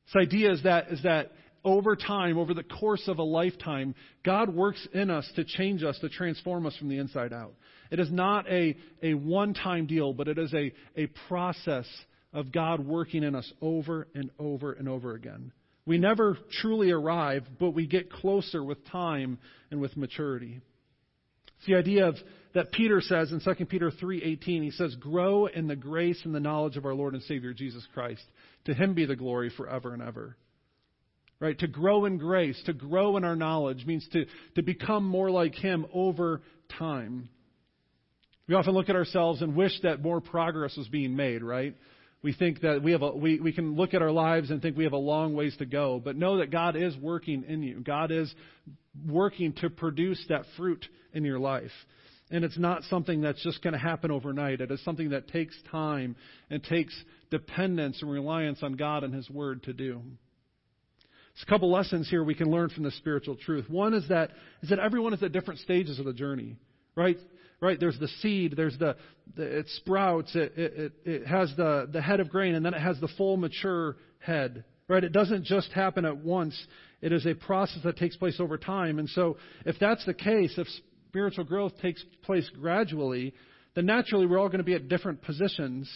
[0.08, 1.32] This idea is that, is that
[1.64, 5.98] over time, over the course of a lifetime, God works in us to change us,
[6.00, 7.54] to transform us from the inside out.
[7.92, 11.88] It is not a, a one time deal, but it is a, a process
[12.34, 15.52] of God working in us over and over and over again.
[15.86, 19.40] We never truly arrive, but we get closer with time
[19.72, 20.60] and with maturity.
[21.58, 22.16] It's the idea of
[22.54, 24.64] that Peter says in 2 Peter 3:18.
[24.64, 27.86] He says, "Grow in the grace and the knowledge of our Lord and Savior Jesus
[27.94, 28.24] Christ.
[28.66, 30.36] To him be the glory forever and ever."
[31.40, 31.58] Right?
[31.60, 34.26] To grow in grace, to grow in our knowledge means to,
[34.56, 37.30] to become more like him over time.
[38.48, 41.76] We often look at ourselves and wish that more progress was being made, right?
[42.24, 44.78] We think that we have a, we, we can look at our lives and think
[44.78, 47.82] we have a long ways to go, but know that God is working in you.
[47.82, 48.34] God is
[49.08, 51.72] working to produce that fruit in your life.
[52.30, 54.60] And it's not something that's just going to happen overnight.
[54.60, 56.16] It is something that takes time
[56.50, 56.94] and takes
[57.32, 60.02] dependence and reliance on God and His Word to do.
[61.38, 63.70] There's a couple lessons here we can learn from the spiritual truth.
[63.70, 64.32] One is that
[64.64, 66.58] is that everyone is at different stages of the journey,
[66.96, 67.18] right?
[67.60, 67.80] Right?
[67.80, 68.96] There's the seed, there's the,
[69.36, 72.82] the it sprouts, it, it, it has the, the head of grain, and then it
[72.82, 75.04] has the full mature head, right?
[75.04, 76.58] It doesn't just happen at once.
[77.02, 79.00] It is a process that takes place over time.
[79.00, 80.68] And so, if that's the case, if
[81.08, 83.34] spiritual growth takes place gradually,
[83.76, 85.90] then naturally we're all going to be at different positions,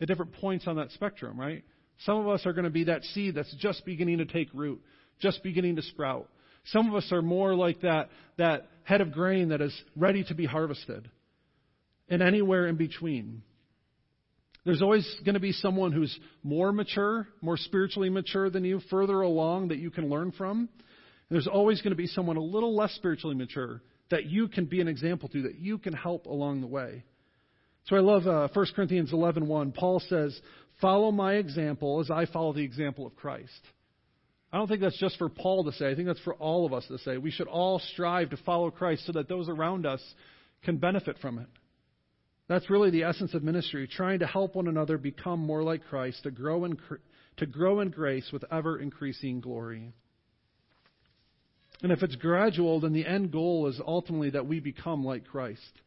[0.00, 1.64] at different points on that spectrum, right?
[2.04, 4.80] Some of us are going to be that seed that's just beginning to take root,
[5.20, 6.28] just beginning to sprout.
[6.66, 10.34] Some of us are more like that, that head of grain that is ready to
[10.34, 11.10] be harvested,
[12.08, 13.42] and anywhere in between.
[14.64, 19.20] There's always going to be someone who's more mature, more spiritually mature than you, further
[19.22, 20.58] along that you can learn from.
[20.58, 20.68] And
[21.30, 24.80] there's always going to be someone a little less spiritually mature that you can be
[24.80, 27.02] an example to, that you can help along the way.
[27.86, 29.74] So I love uh, 1 Corinthians 11.1.
[29.74, 30.38] Paul says,
[30.80, 33.50] Follow my example as I follow the example of Christ.
[34.52, 35.90] I don't think that's just for Paul to say.
[35.90, 37.16] I think that's for all of us to say.
[37.16, 40.02] We should all strive to follow Christ so that those around us
[40.62, 41.46] can benefit from it.
[42.48, 46.24] That's really the essence of ministry, trying to help one another become more like Christ,
[46.24, 46.78] to grow in,
[47.38, 49.94] to grow in grace with ever increasing glory.
[51.82, 55.80] And if it's gradual, then the end goal is ultimately that we become like Christ.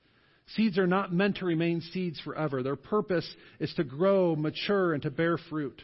[0.55, 2.63] Seeds are not meant to remain seeds forever.
[2.63, 3.27] Their purpose
[3.59, 5.81] is to grow, mature, and to bear fruit.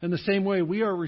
[0.00, 1.06] In the same way, we are,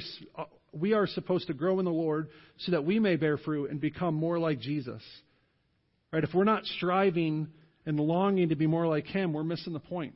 [0.76, 3.80] we are supposed to grow in the Lord so that we may bear fruit and
[3.80, 5.02] become more like Jesus.
[6.12, 6.24] Right?
[6.24, 7.48] If we're not striving
[7.86, 10.14] and longing to be more like Him, we're missing the point.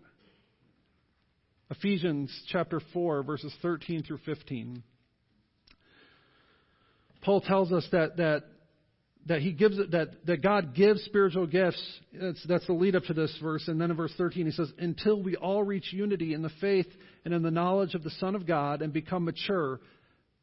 [1.71, 4.83] Ephesians chapter 4, verses 13 through 15.
[7.21, 8.45] Paul tells us that, that,
[9.27, 11.83] that he gives that, that God gives spiritual gifts.
[12.13, 13.69] That's, that's the lead up to this verse.
[13.69, 16.87] And then in verse 13 he says, Until we all reach unity in the faith
[17.25, 19.81] and in the knowledge of the Son of God and become mature.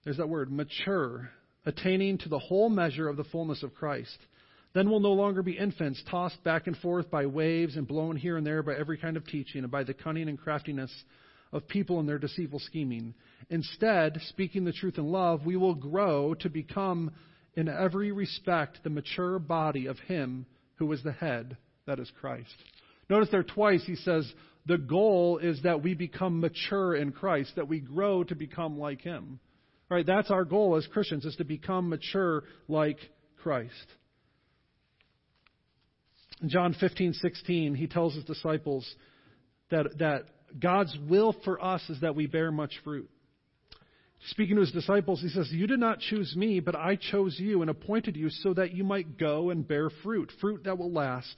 [0.06, 1.32] There's that word, mature,
[1.66, 4.18] attaining to the whole measure of the fullness of Christ.
[4.74, 8.38] Then we'll no longer be infants, tossed back and forth by waves and blown here
[8.38, 10.91] and there by every kind of teaching and by the cunning and craftiness
[11.51, 13.16] of people and their deceitful scheming.
[13.49, 17.12] Instead, speaking the truth in love, we will grow to become,
[17.56, 20.45] in every respect, the mature body of Him
[20.76, 22.53] who is the head, that is Christ.
[23.10, 24.32] Notice there twice he says,
[24.68, 29.01] the goal is that we become mature in Christ, that we grow to become like
[29.01, 29.39] Him.
[29.89, 30.05] Right?
[30.05, 32.97] That's our goal as Christians, is to become mature like
[33.41, 33.73] Christ.
[36.41, 38.88] In John 15, 16, he tells his disciples
[39.69, 40.23] that, that
[40.59, 43.09] God's will for us is that we bear much fruit.
[44.29, 47.61] Speaking to his disciples, he says, You did not choose me, but I chose you
[47.61, 51.36] and appointed you so that you might go and bear fruit, fruit that will last,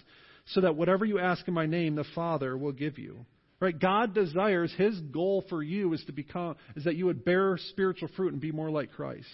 [0.47, 3.25] so that whatever you ask in my name, the Father will give you.
[3.59, 3.77] Right?
[3.77, 8.09] God desires his goal for you is to become is that you would bear spiritual
[8.15, 9.27] fruit and be more like Christ.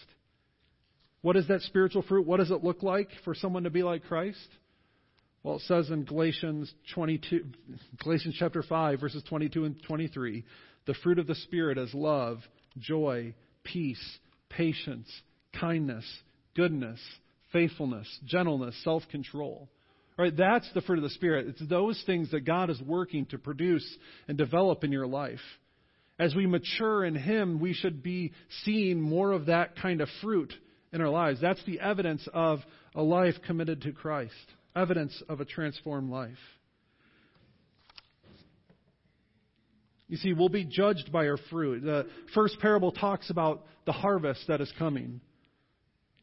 [1.21, 2.25] What is that spiritual fruit?
[2.25, 4.47] What does it look like for someone to be like Christ?
[5.43, 7.45] Well, it says in Galatians 22,
[8.01, 10.45] Galatians chapter 5, verses 22 and 23,
[10.85, 12.39] the fruit of the Spirit is love,
[12.77, 14.01] joy, peace,
[14.49, 15.09] patience,
[15.59, 16.05] kindness,
[16.55, 16.99] goodness,
[17.51, 19.69] faithfulness, gentleness, self control.
[20.17, 20.35] Right?
[20.35, 21.47] That's the fruit of the Spirit.
[21.47, 23.85] It's those things that God is working to produce
[24.27, 25.39] and develop in your life.
[26.19, 28.33] As we mature in Him, we should be
[28.63, 30.53] seeing more of that kind of fruit
[30.91, 31.41] in our lives.
[31.41, 32.59] That's the evidence of
[32.93, 34.35] a life committed to Christ
[34.75, 36.37] evidence of a transformed life.
[40.07, 41.83] You see, we'll be judged by our fruit.
[41.83, 45.21] The first parable talks about the harvest that is coming.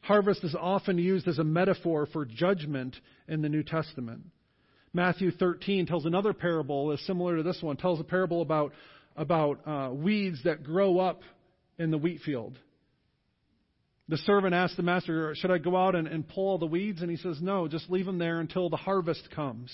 [0.01, 2.95] Harvest is often used as a metaphor for judgment
[3.27, 4.23] in the New Testament.
[4.93, 8.73] Matthew 13 tells another parable, is similar to this one, tells a parable about,
[9.15, 11.21] about uh, weeds that grow up
[11.77, 12.57] in the wheat field.
[14.09, 17.01] The servant asked the master, Should I go out and, and pull all the weeds?
[17.01, 19.71] And he says, No, just leave them there until the harvest comes.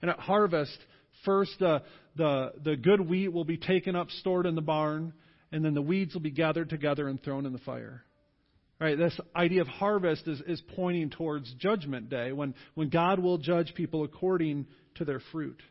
[0.00, 0.78] And at harvest,
[1.24, 1.82] first the,
[2.14, 5.14] the, the good wheat will be taken up, stored in the barn,
[5.50, 8.04] and then the weeds will be gathered together and thrown in the fire.
[8.78, 13.38] Right, this idea of harvest is, is pointing towards judgment day when, when God will
[13.38, 14.66] judge people according
[14.96, 15.62] to their fruit.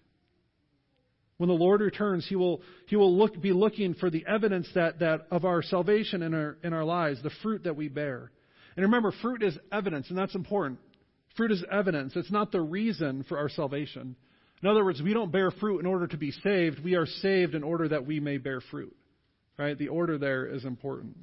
[1.38, 5.00] When the Lord returns, He will, he will look, be looking for the evidence that,
[5.00, 8.32] that of our salvation in our, in our lives, the fruit that we bear.
[8.76, 10.80] And remember, fruit is evidence, and that's important.
[11.38, 12.14] Fruit is evidence.
[12.16, 14.16] It's not the reason for our salvation.
[14.64, 16.84] In other words, we don't bear fruit in order to be saved.
[16.84, 18.96] We are saved in order that we may bear fruit.
[19.60, 19.78] Right?
[19.78, 21.18] The order there is important.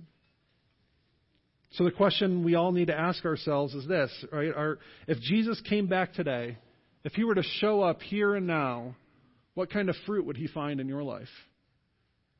[1.73, 4.77] So the question we all need to ask ourselves is this, right?
[5.07, 6.59] If Jesus came back today,
[7.05, 8.95] if he were to show up here and now,
[9.55, 11.29] what kind of fruit would he find in your life?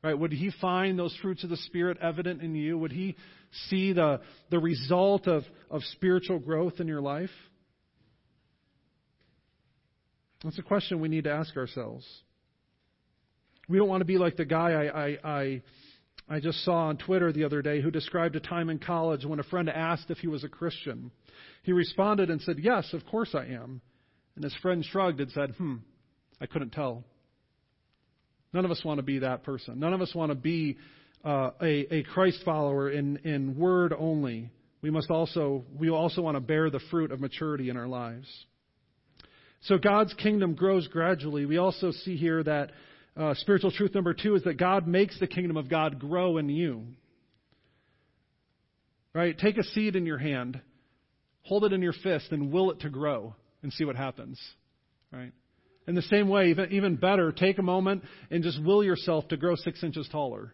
[0.03, 0.17] Right?
[0.17, 2.77] Would he find those fruits of the Spirit evident in you?
[2.77, 3.15] Would he
[3.69, 4.21] see the,
[4.51, 7.29] the result of, of spiritual growth in your life?
[10.43, 12.05] That's a question we need to ask ourselves.
[13.69, 15.61] We don't want to be like the guy I, I, I,
[16.27, 19.39] I just saw on Twitter the other day who described a time in college when
[19.39, 21.11] a friend asked if he was a Christian.
[21.63, 23.81] He responded and said, Yes, of course I am.
[24.35, 25.77] And his friend shrugged and said, Hmm,
[26.39, 27.03] I couldn't tell.
[28.53, 29.79] None of us want to be that person.
[29.79, 30.77] None of us want to be
[31.25, 34.51] uh, a, a Christ follower in, in word only.
[34.81, 38.27] We must also we also want to bear the fruit of maturity in our lives.
[39.61, 41.45] So God's kingdom grows gradually.
[41.45, 42.71] We also see here that
[43.15, 46.49] uh, spiritual truth number two is that God makes the kingdom of God grow in
[46.49, 46.83] you.
[49.13, 49.37] Right?
[49.37, 50.59] Take a seed in your hand,
[51.43, 54.39] hold it in your fist, and will it to grow, and see what happens.
[55.11, 55.31] Right?
[55.87, 59.37] In the same way, even, even better, take a moment and just will yourself to
[59.37, 60.53] grow six inches taller.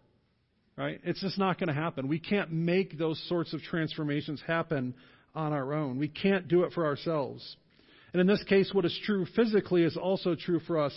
[0.75, 0.99] Right?
[1.03, 2.07] It's just not going to happen.
[2.07, 4.95] We can't make those sorts of transformations happen
[5.35, 5.99] on our own.
[5.99, 7.55] We can't do it for ourselves.
[8.11, 10.93] And in this case, what is true physically is also true for us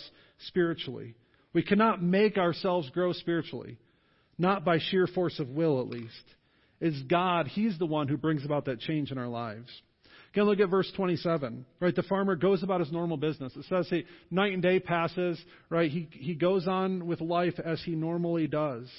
[0.47, 1.15] spiritually.
[1.53, 3.77] We cannot make ourselves grow spiritually.
[4.37, 6.23] not by sheer force of will, at least.
[6.81, 9.69] It's God, He's the one who brings about that change in our lives.
[10.33, 11.63] Again, look at verse 27.
[11.79, 13.55] Right, the farmer goes about his normal business.
[13.55, 15.39] It says, hey, night and day passes.
[15.69, 18.89] Right, he he goes on with life as he normally does.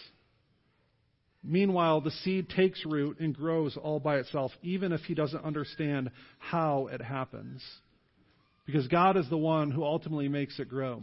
[1.43, 6.11] Meanwhile, the seed takes root and grows all by itself, even if he doesn't understand
[6.39, 7.63] how it happens.
[8.65, 11.03] Because God is the one who ultimately makes it grow.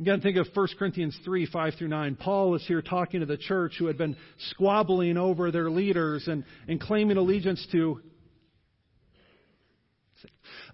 [0.00, 2.16] Again, think of 1 Corinthians 3, 5 through 9.
[2.16, 4.16] Paul is here talking to the church who had been
[4.50, 8.00] squabbling over their leaders and, and claiming allegiance to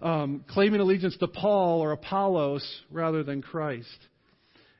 [0.01, 3.97] um, claiming allegiance to Paul or Apollos rather than Christ.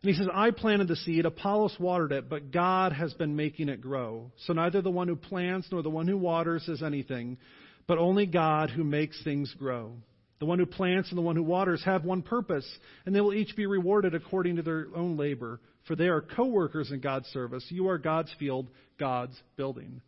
[0.01, 3.67] And he says, I planted the seed, Apollos watered it, but God has been making
[3.67, 4.31] it grow.
[4.45, 7.37] So neither the one who plants nor the one who waters is anything,
[7.85, 9.93] but only God who makes things grow.
[10.39, 12.67] The one who plants and the one who waters have one purpose,
[13.05, 16.45] and they will each be rewarded according to their own labor, for they are co
[16.45, 17.65] workers in God's service.
[17.69, 18.67] You are God's field,
[18.99, 20.01] God's building.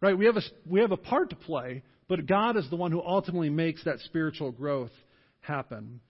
[0.00, 0.18] Right?
[0.18, 3.00] We have, a, we have a part to play, but God is the one who
[3.00, 4.90] ultimately makes that spiritual growth
[5.40, 6.00] happen.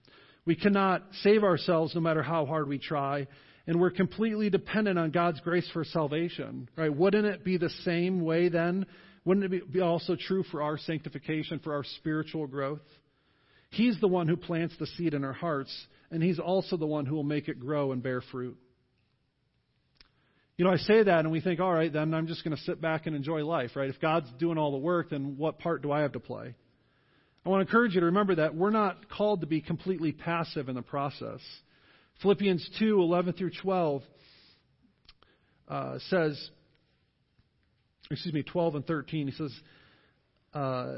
[0.45, 3.27] We cannot save ourselves no matter how hard we try,
[3.67, 6.69] and we're completely dependent on God's grace for salvation.
[6.75, 6.93] Right?
[6.93, 8.87] Wouldn't it be the same way then?
[9.25, 12.81] Wouldn't it be also true for our sanctification, for our spiritual growth?
[13.73, 15.73] He's the one who plants the seed in our hearts,
[16.11, 18.57] and He's also the one who will make it grow and bear fruit.
[20.57, 22.61] You know, I say that and we think, all right, then I'm just going to
[22.61, 23.89] sit back and enjoy life, right?
[23.89, 26.53] If God's doing all the work, then what part do I have to play?
[27.45, 30.69] I want to encourage you to remember that we're not called to be completely passive
[30.69, 31.39] in the process.
[32.21, 34.03] Philippians 2 11 through 12
[35.67, 36.49] uh, says,
[38.11, 39.51] excuse me, 12 and 13, he says,
[40.53, 40.97] uh,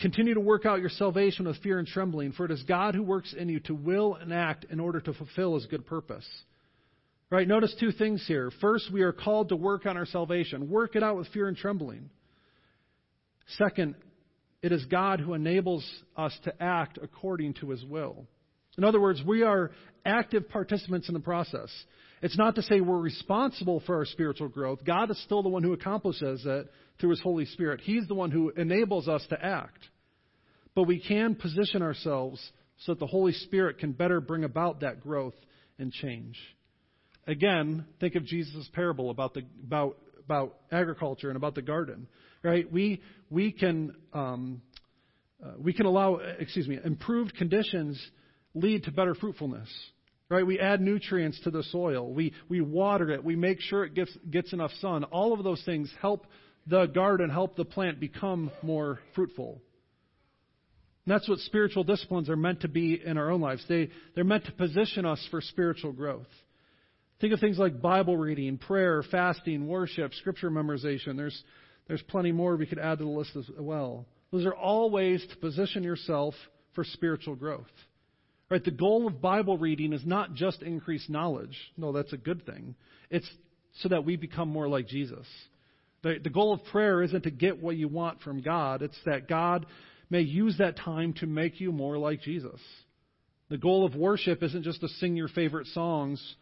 [0.00, 3.02] Continue to work out your salvation with fear and trembling, for it is God who
[3.02, 6.26] works in you to will and act in order to fulfill his good purpose.
[7.30, 7.46] Right?
[7.46, 8.50] Notice two things here.
[8.60, 10.68] First, we are called to work on our salvation.
[10.68, 12.10] Work it out with fear and trembling.
[13.56, 13.94] Second,
[14.62, 18.26] it is God who enables us to act according to his will.
[18.76, 19.70] In other words, we are
[20.04, 21.70] active participants in the process.
[22.22, 24.84] It's not to say we're responsible for our spiritual growth.
[24.84, 27.80] God is still the one who accomplishes it through his Holy Spirit.
[27.82, 29.78] He's the one who enables us to act.
[30.74, 32.40] But we can position ourselves
[32.78, 35.34] so that the Holy Spirit can better bring about that growth
[35.78, 36.36] and change.
[37.26, 42.06] Again, think of Jesus' parable about the about about agriculture and about the garden,
[42.42, 42.70] right?
[42.70, 44.62] We we can um,
[45.44, 48.02] uh, we can allow excuse me improved conditions
[48.54, 49.68] lead to better fruitfulness,
[50.28, 50.46] right?
[50.46, 54.16] We add nutrients to the soil, we we water it, we make sure it gets
[54.30, 55.04] gets enough sun.
[55.04, 56.26] All of those things help
[56.66, 59.60] the garden, help the plant become more fruitful.
[61.06, 63.62] And that's what spiritual disciplines are meant to be in our own lives.
[63.68, 66.26] They, they're meant to position us for spiritual growth.
[67.20, 71.16] Think of things like Bible reading, prayer, fasting, worship, scripture memorization.
[71.16, 71.42] There's,
[71.88, 74.06] there's plenty more we could add to the list as well.
[74.32, 76.34] Those are all ways to position yourself
[76.74, 77.70] for spiritual growth.
[78.50, 78.62] Right?
[78.62, 81.56] The goal of Bible reading is not just increase knowledge.
[81.76, 82.74] No, that's a good thing.
[83.10, 83.28] It's
[83.80, 85.26] so that we become more like Jesus.
[86.02, 89.28] The, the goal of prayer isn't to get what you want from God, it's that
[89.28, 89.66] God
[90.10, 92.60] may use that time to make you more like Jesus.
[93.48, 96.36] The goal of worship isn't just to sing your favorite songs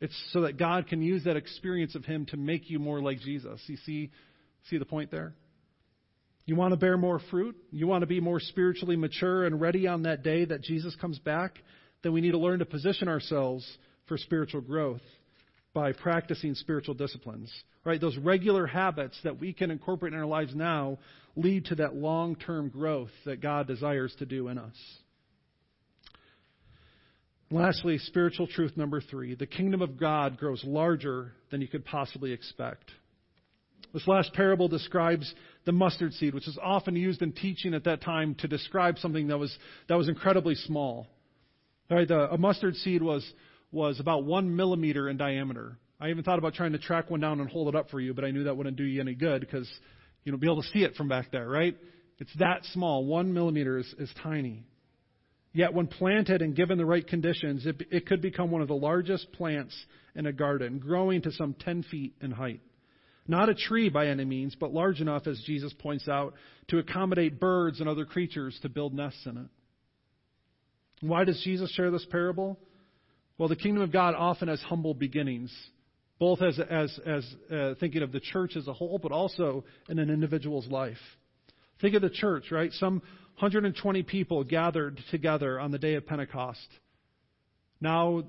[0.00, 3.18] it's so that God can use that experience of Him to make you more like
[3.20, 3.60] Jesus.
[3.66, 4.10] You see,
[4.70, 5.34] see the point there?
[6.48, 7.56] You want to bear more fruit?
[7.70, 11.18] You want to be more spiritually mature and ready on that day that Jesus comes
[11.18, 11.58] back?
[12.02, 13.70] Then we need to learn to position ourselves
[14.06, 15.02] for spiritual growth
[15.74, 17.52] by practicing spiritual disciplines.
[17.84, 18.00] Right?
[18.00, 20.96] Those regular habits that we can incorporate in our lives now
[21.36, 24.76] lead to that long term growth that God desires to do in us.
[27.50, 32.32] Lastly, spiritual truth number three the kingdom of God grows larger than you could possibly
[32.32, 32.90] expect.
[33.92, 35.34] This last parable describes
[35.68, 39.28] the mustard seed, which is often used in teaching at that time to describe something
[39.28, 39.54] that was,
[39.90, 41.06] that was incredibly small.
[41.90, 43.22] Right, the, a mustard seed was,
[43.70, 45.76] was about one millimeter in diameter.
[46.00, 48.14] I even thought about trying to track one down and hold it up for you,
[48.14, 49.68] but I knew that wouldn't do you any good because
[50.24, 51.76] you know be able to see it from back there, right?
[52.18, 53.04] It's that small.
[53.04, 54.64] One millimeter is, is tiny.
[55.52, 58.74] Yet, when planted and given the right conditions, it, it could become one of the
[58.74, 59.76] largest plants
[60.14, 62.62] in a garden, growing to some 10 feet in height.
[63.28, 66.32] Not a tree by any means, but large enough, as Jesus points out,
[66.68, 69.46] to accommodate birds and other creatures to build nests in it.
[71.02, 72.58] Why does Jesus share this parable?
[73.36, 75.54] Well, the kingdom of God often has humble beginnings,
[76.18, 79.98] both as, as, as uh, thinking of the church as a whole, but also in
[79.98, 80.96] an individual's life.
[81.82, 82.72] Think of the church, right?
[82.72, 82.94] Some
[83.38, 86.66] 120 people gathered together on the day of Pentecost.
[87.80, 88.24] Now,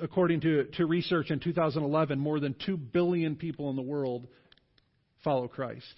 [0.00, 4.26] according to, to research in 2011, more than 2 billion people in the world
[5.22, 5.94] follow Christ.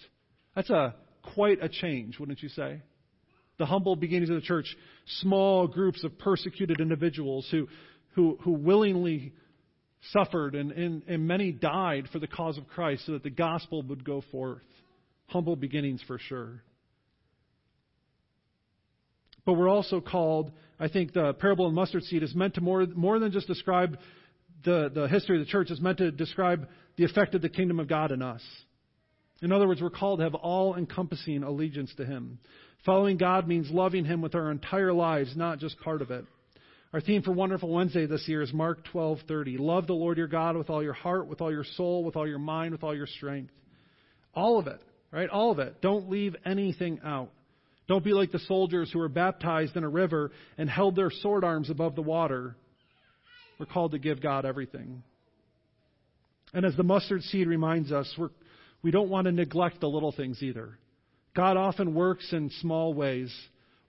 [0.55, 0.95] That's a
[1.33, 2.81] quite a change, wouldn't you say?
[3.57, 4.75] The humble beginnings of the church,
[5.21, 7.67] small groups of persecuted individuals who,
[8.15, 9.33] who, who willingly
[10.11, 13.83] suffered and, and, and many died for the cause of Christ so that the gospel
[13.83, 14.63] would go forth.
[15.27, 16.61] Humble beginnings for sure.
[19.45, 22.61] But we're also called, I think the parable of the mustard seed is meant to
[22.61, 23.97] more, more than just describe
[24.63, 27.79] the, the history of the church, it's meant to describe the effect of the kingdom
[27.79, 28.41] of God in us.
[29.41, 32.39] In other words, we're called to have all encompassing allegiance to Him.
[32.85, 36.25] Following God means loving Him with our entire lives, not just part of it.
[36.93, 39.57] Our theme for Wonderful Wednesday this year is Mark 12:30.
[39.59, 42.27] Love the Lord your God with all your heart, with all your soul, with all
[42.27, 43.51] your mind, with all your strength.
[44.35, 44.79] All of it,
[45.11, 45.29] right?
[45.29, 45.81] All of it.
[45.81, 47.31] Don't leave anything out.
[47.87, 51.43] Don't be like the soldiers who were baptized in a river and held their sword
[51.43, 52.55] arms above the water.
[53.59, 55.03] We're called to give God everything.
[56.53, 58.29] And as the mustard seed reminds us, we're,
[58.81, 60.77] we don't want to neglect the little things either.
[61.35, 63.33] God often works in small ways.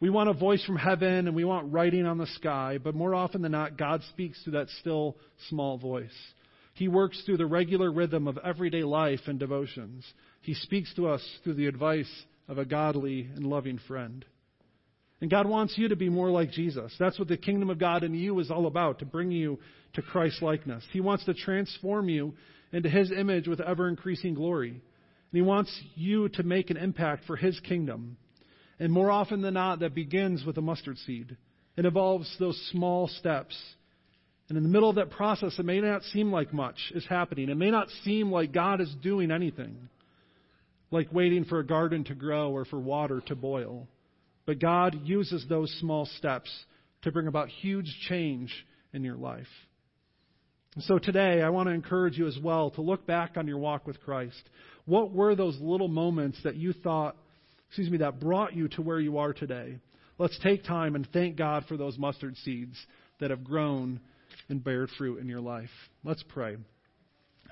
[0.00, 3.14] We want a voice from heaven and we want writing on the sky, but more
[3.14, 5.16] often than not, God speaks through that still
[5.48, 6.10] small voice.
[6.74, 10.04] He works through the regular rhythm of everyday life and devotions.
[10.40, 12.10] He speaks to us through the advice
[12.48, 14.24] of a godly and loving friend.
[15.20, 16.94] And God wants you to be more like Jesus.
[16.98, 19.58] That's what the kingdom of God in you is all about, to bring you
[19.94, 20.84] to Christ likeness.
[20.92, 22.34] He wants to transform you
[22.72, 24.70] into His image with ever increasing glory.
[24.70, 24.80] And
[25.32, 28.16] He wants you to make an impact for His kingdom.
[28.78, 31.36] And more often than not, that begins with a mustard seed.
[31.76, 33.56] It involves those small steps.
[34.48, 37.48] And in the middle of that process, it may not seem like much is happening.
[37.48, 39.88] It may not seem like God is doing anything
[40.94, 43.88] like waiting for a garden to grow or for water to boil.
[44.46, 46.48] But God uses those small steps
[47.02, 48.54] to bring about huge change
[48.92, 49.48] in your life.
[50.76, 53.58] And so today, I want to encourage you as well to look back on your
[53.58, 54.40] walk with Christ.
[54.86, 57.16] What were those little moments that you thought,
[57.68, 59.78] excuse me, that brought you to where you are today?
[60.16, 62.76] Let's take time and thank God for those mustard seeds
[63.18, 63.98] that have grown
[64.48, 65.70] and bared fruit in your life.
[66.04, 66.56] Let's pray.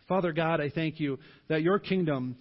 [0.09, 1.18] Father God, I thank you
[1.49, 2.36] that your kingdom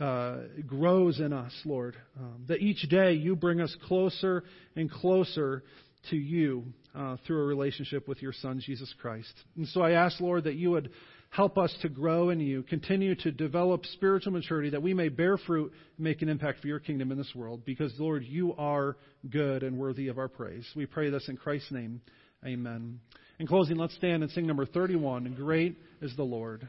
[0.00, 0.36] uh,
[0.66, 1.96] grows in us, Lord.
[2.18, 4.44] Um, that each day you bring us closer
[4.74, 5.62] and closer
[6.10, 9.32] to you uh, through a relationship with your Son, Jesus Christ.
[9.56, 10.90] And so I ask, Lord, that you would
[11.28, 15.36] help us to grow in you, continue to develop spiritual maturity, that we may bear
[15.36, 17.64] fruit and make an impact for your kingdom in this world.
[17.64, 18.96] Because, Lord, you are
[19.28, 20.66] good and worthy of our praise.
[20.74, 22.00] We pray this in Christ's name.
[22.44, 22.98] Amen.
[23.38, 26.66] In closing, let's stand and sing number 31 Great is the Lord.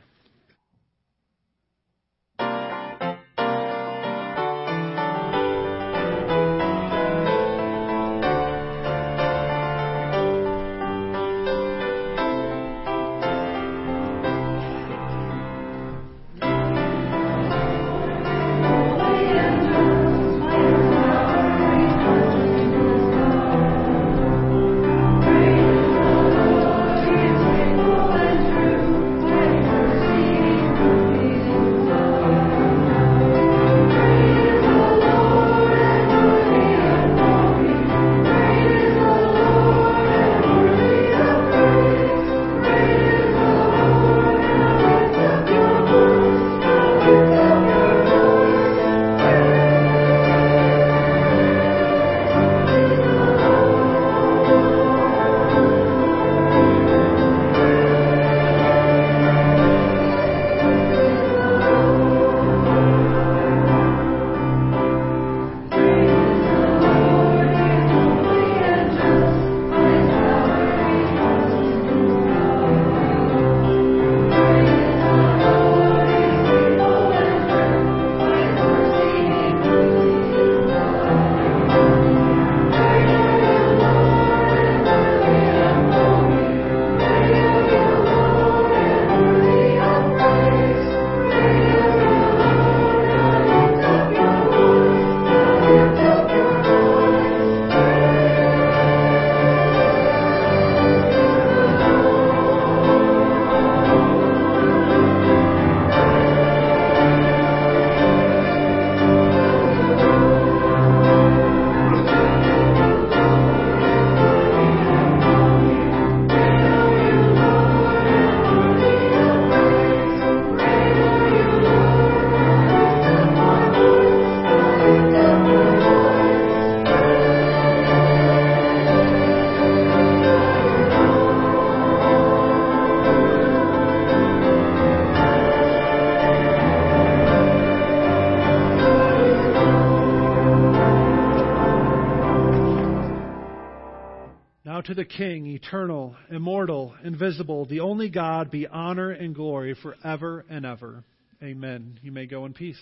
[144.92, 150.66] To the King, eternal, immortal, invisible, the only God, be honor and glory forever and
[150.66, 151.06] ever.
[151.42, 151.98] Amen.
[152.04, 152.76] You may go in peace.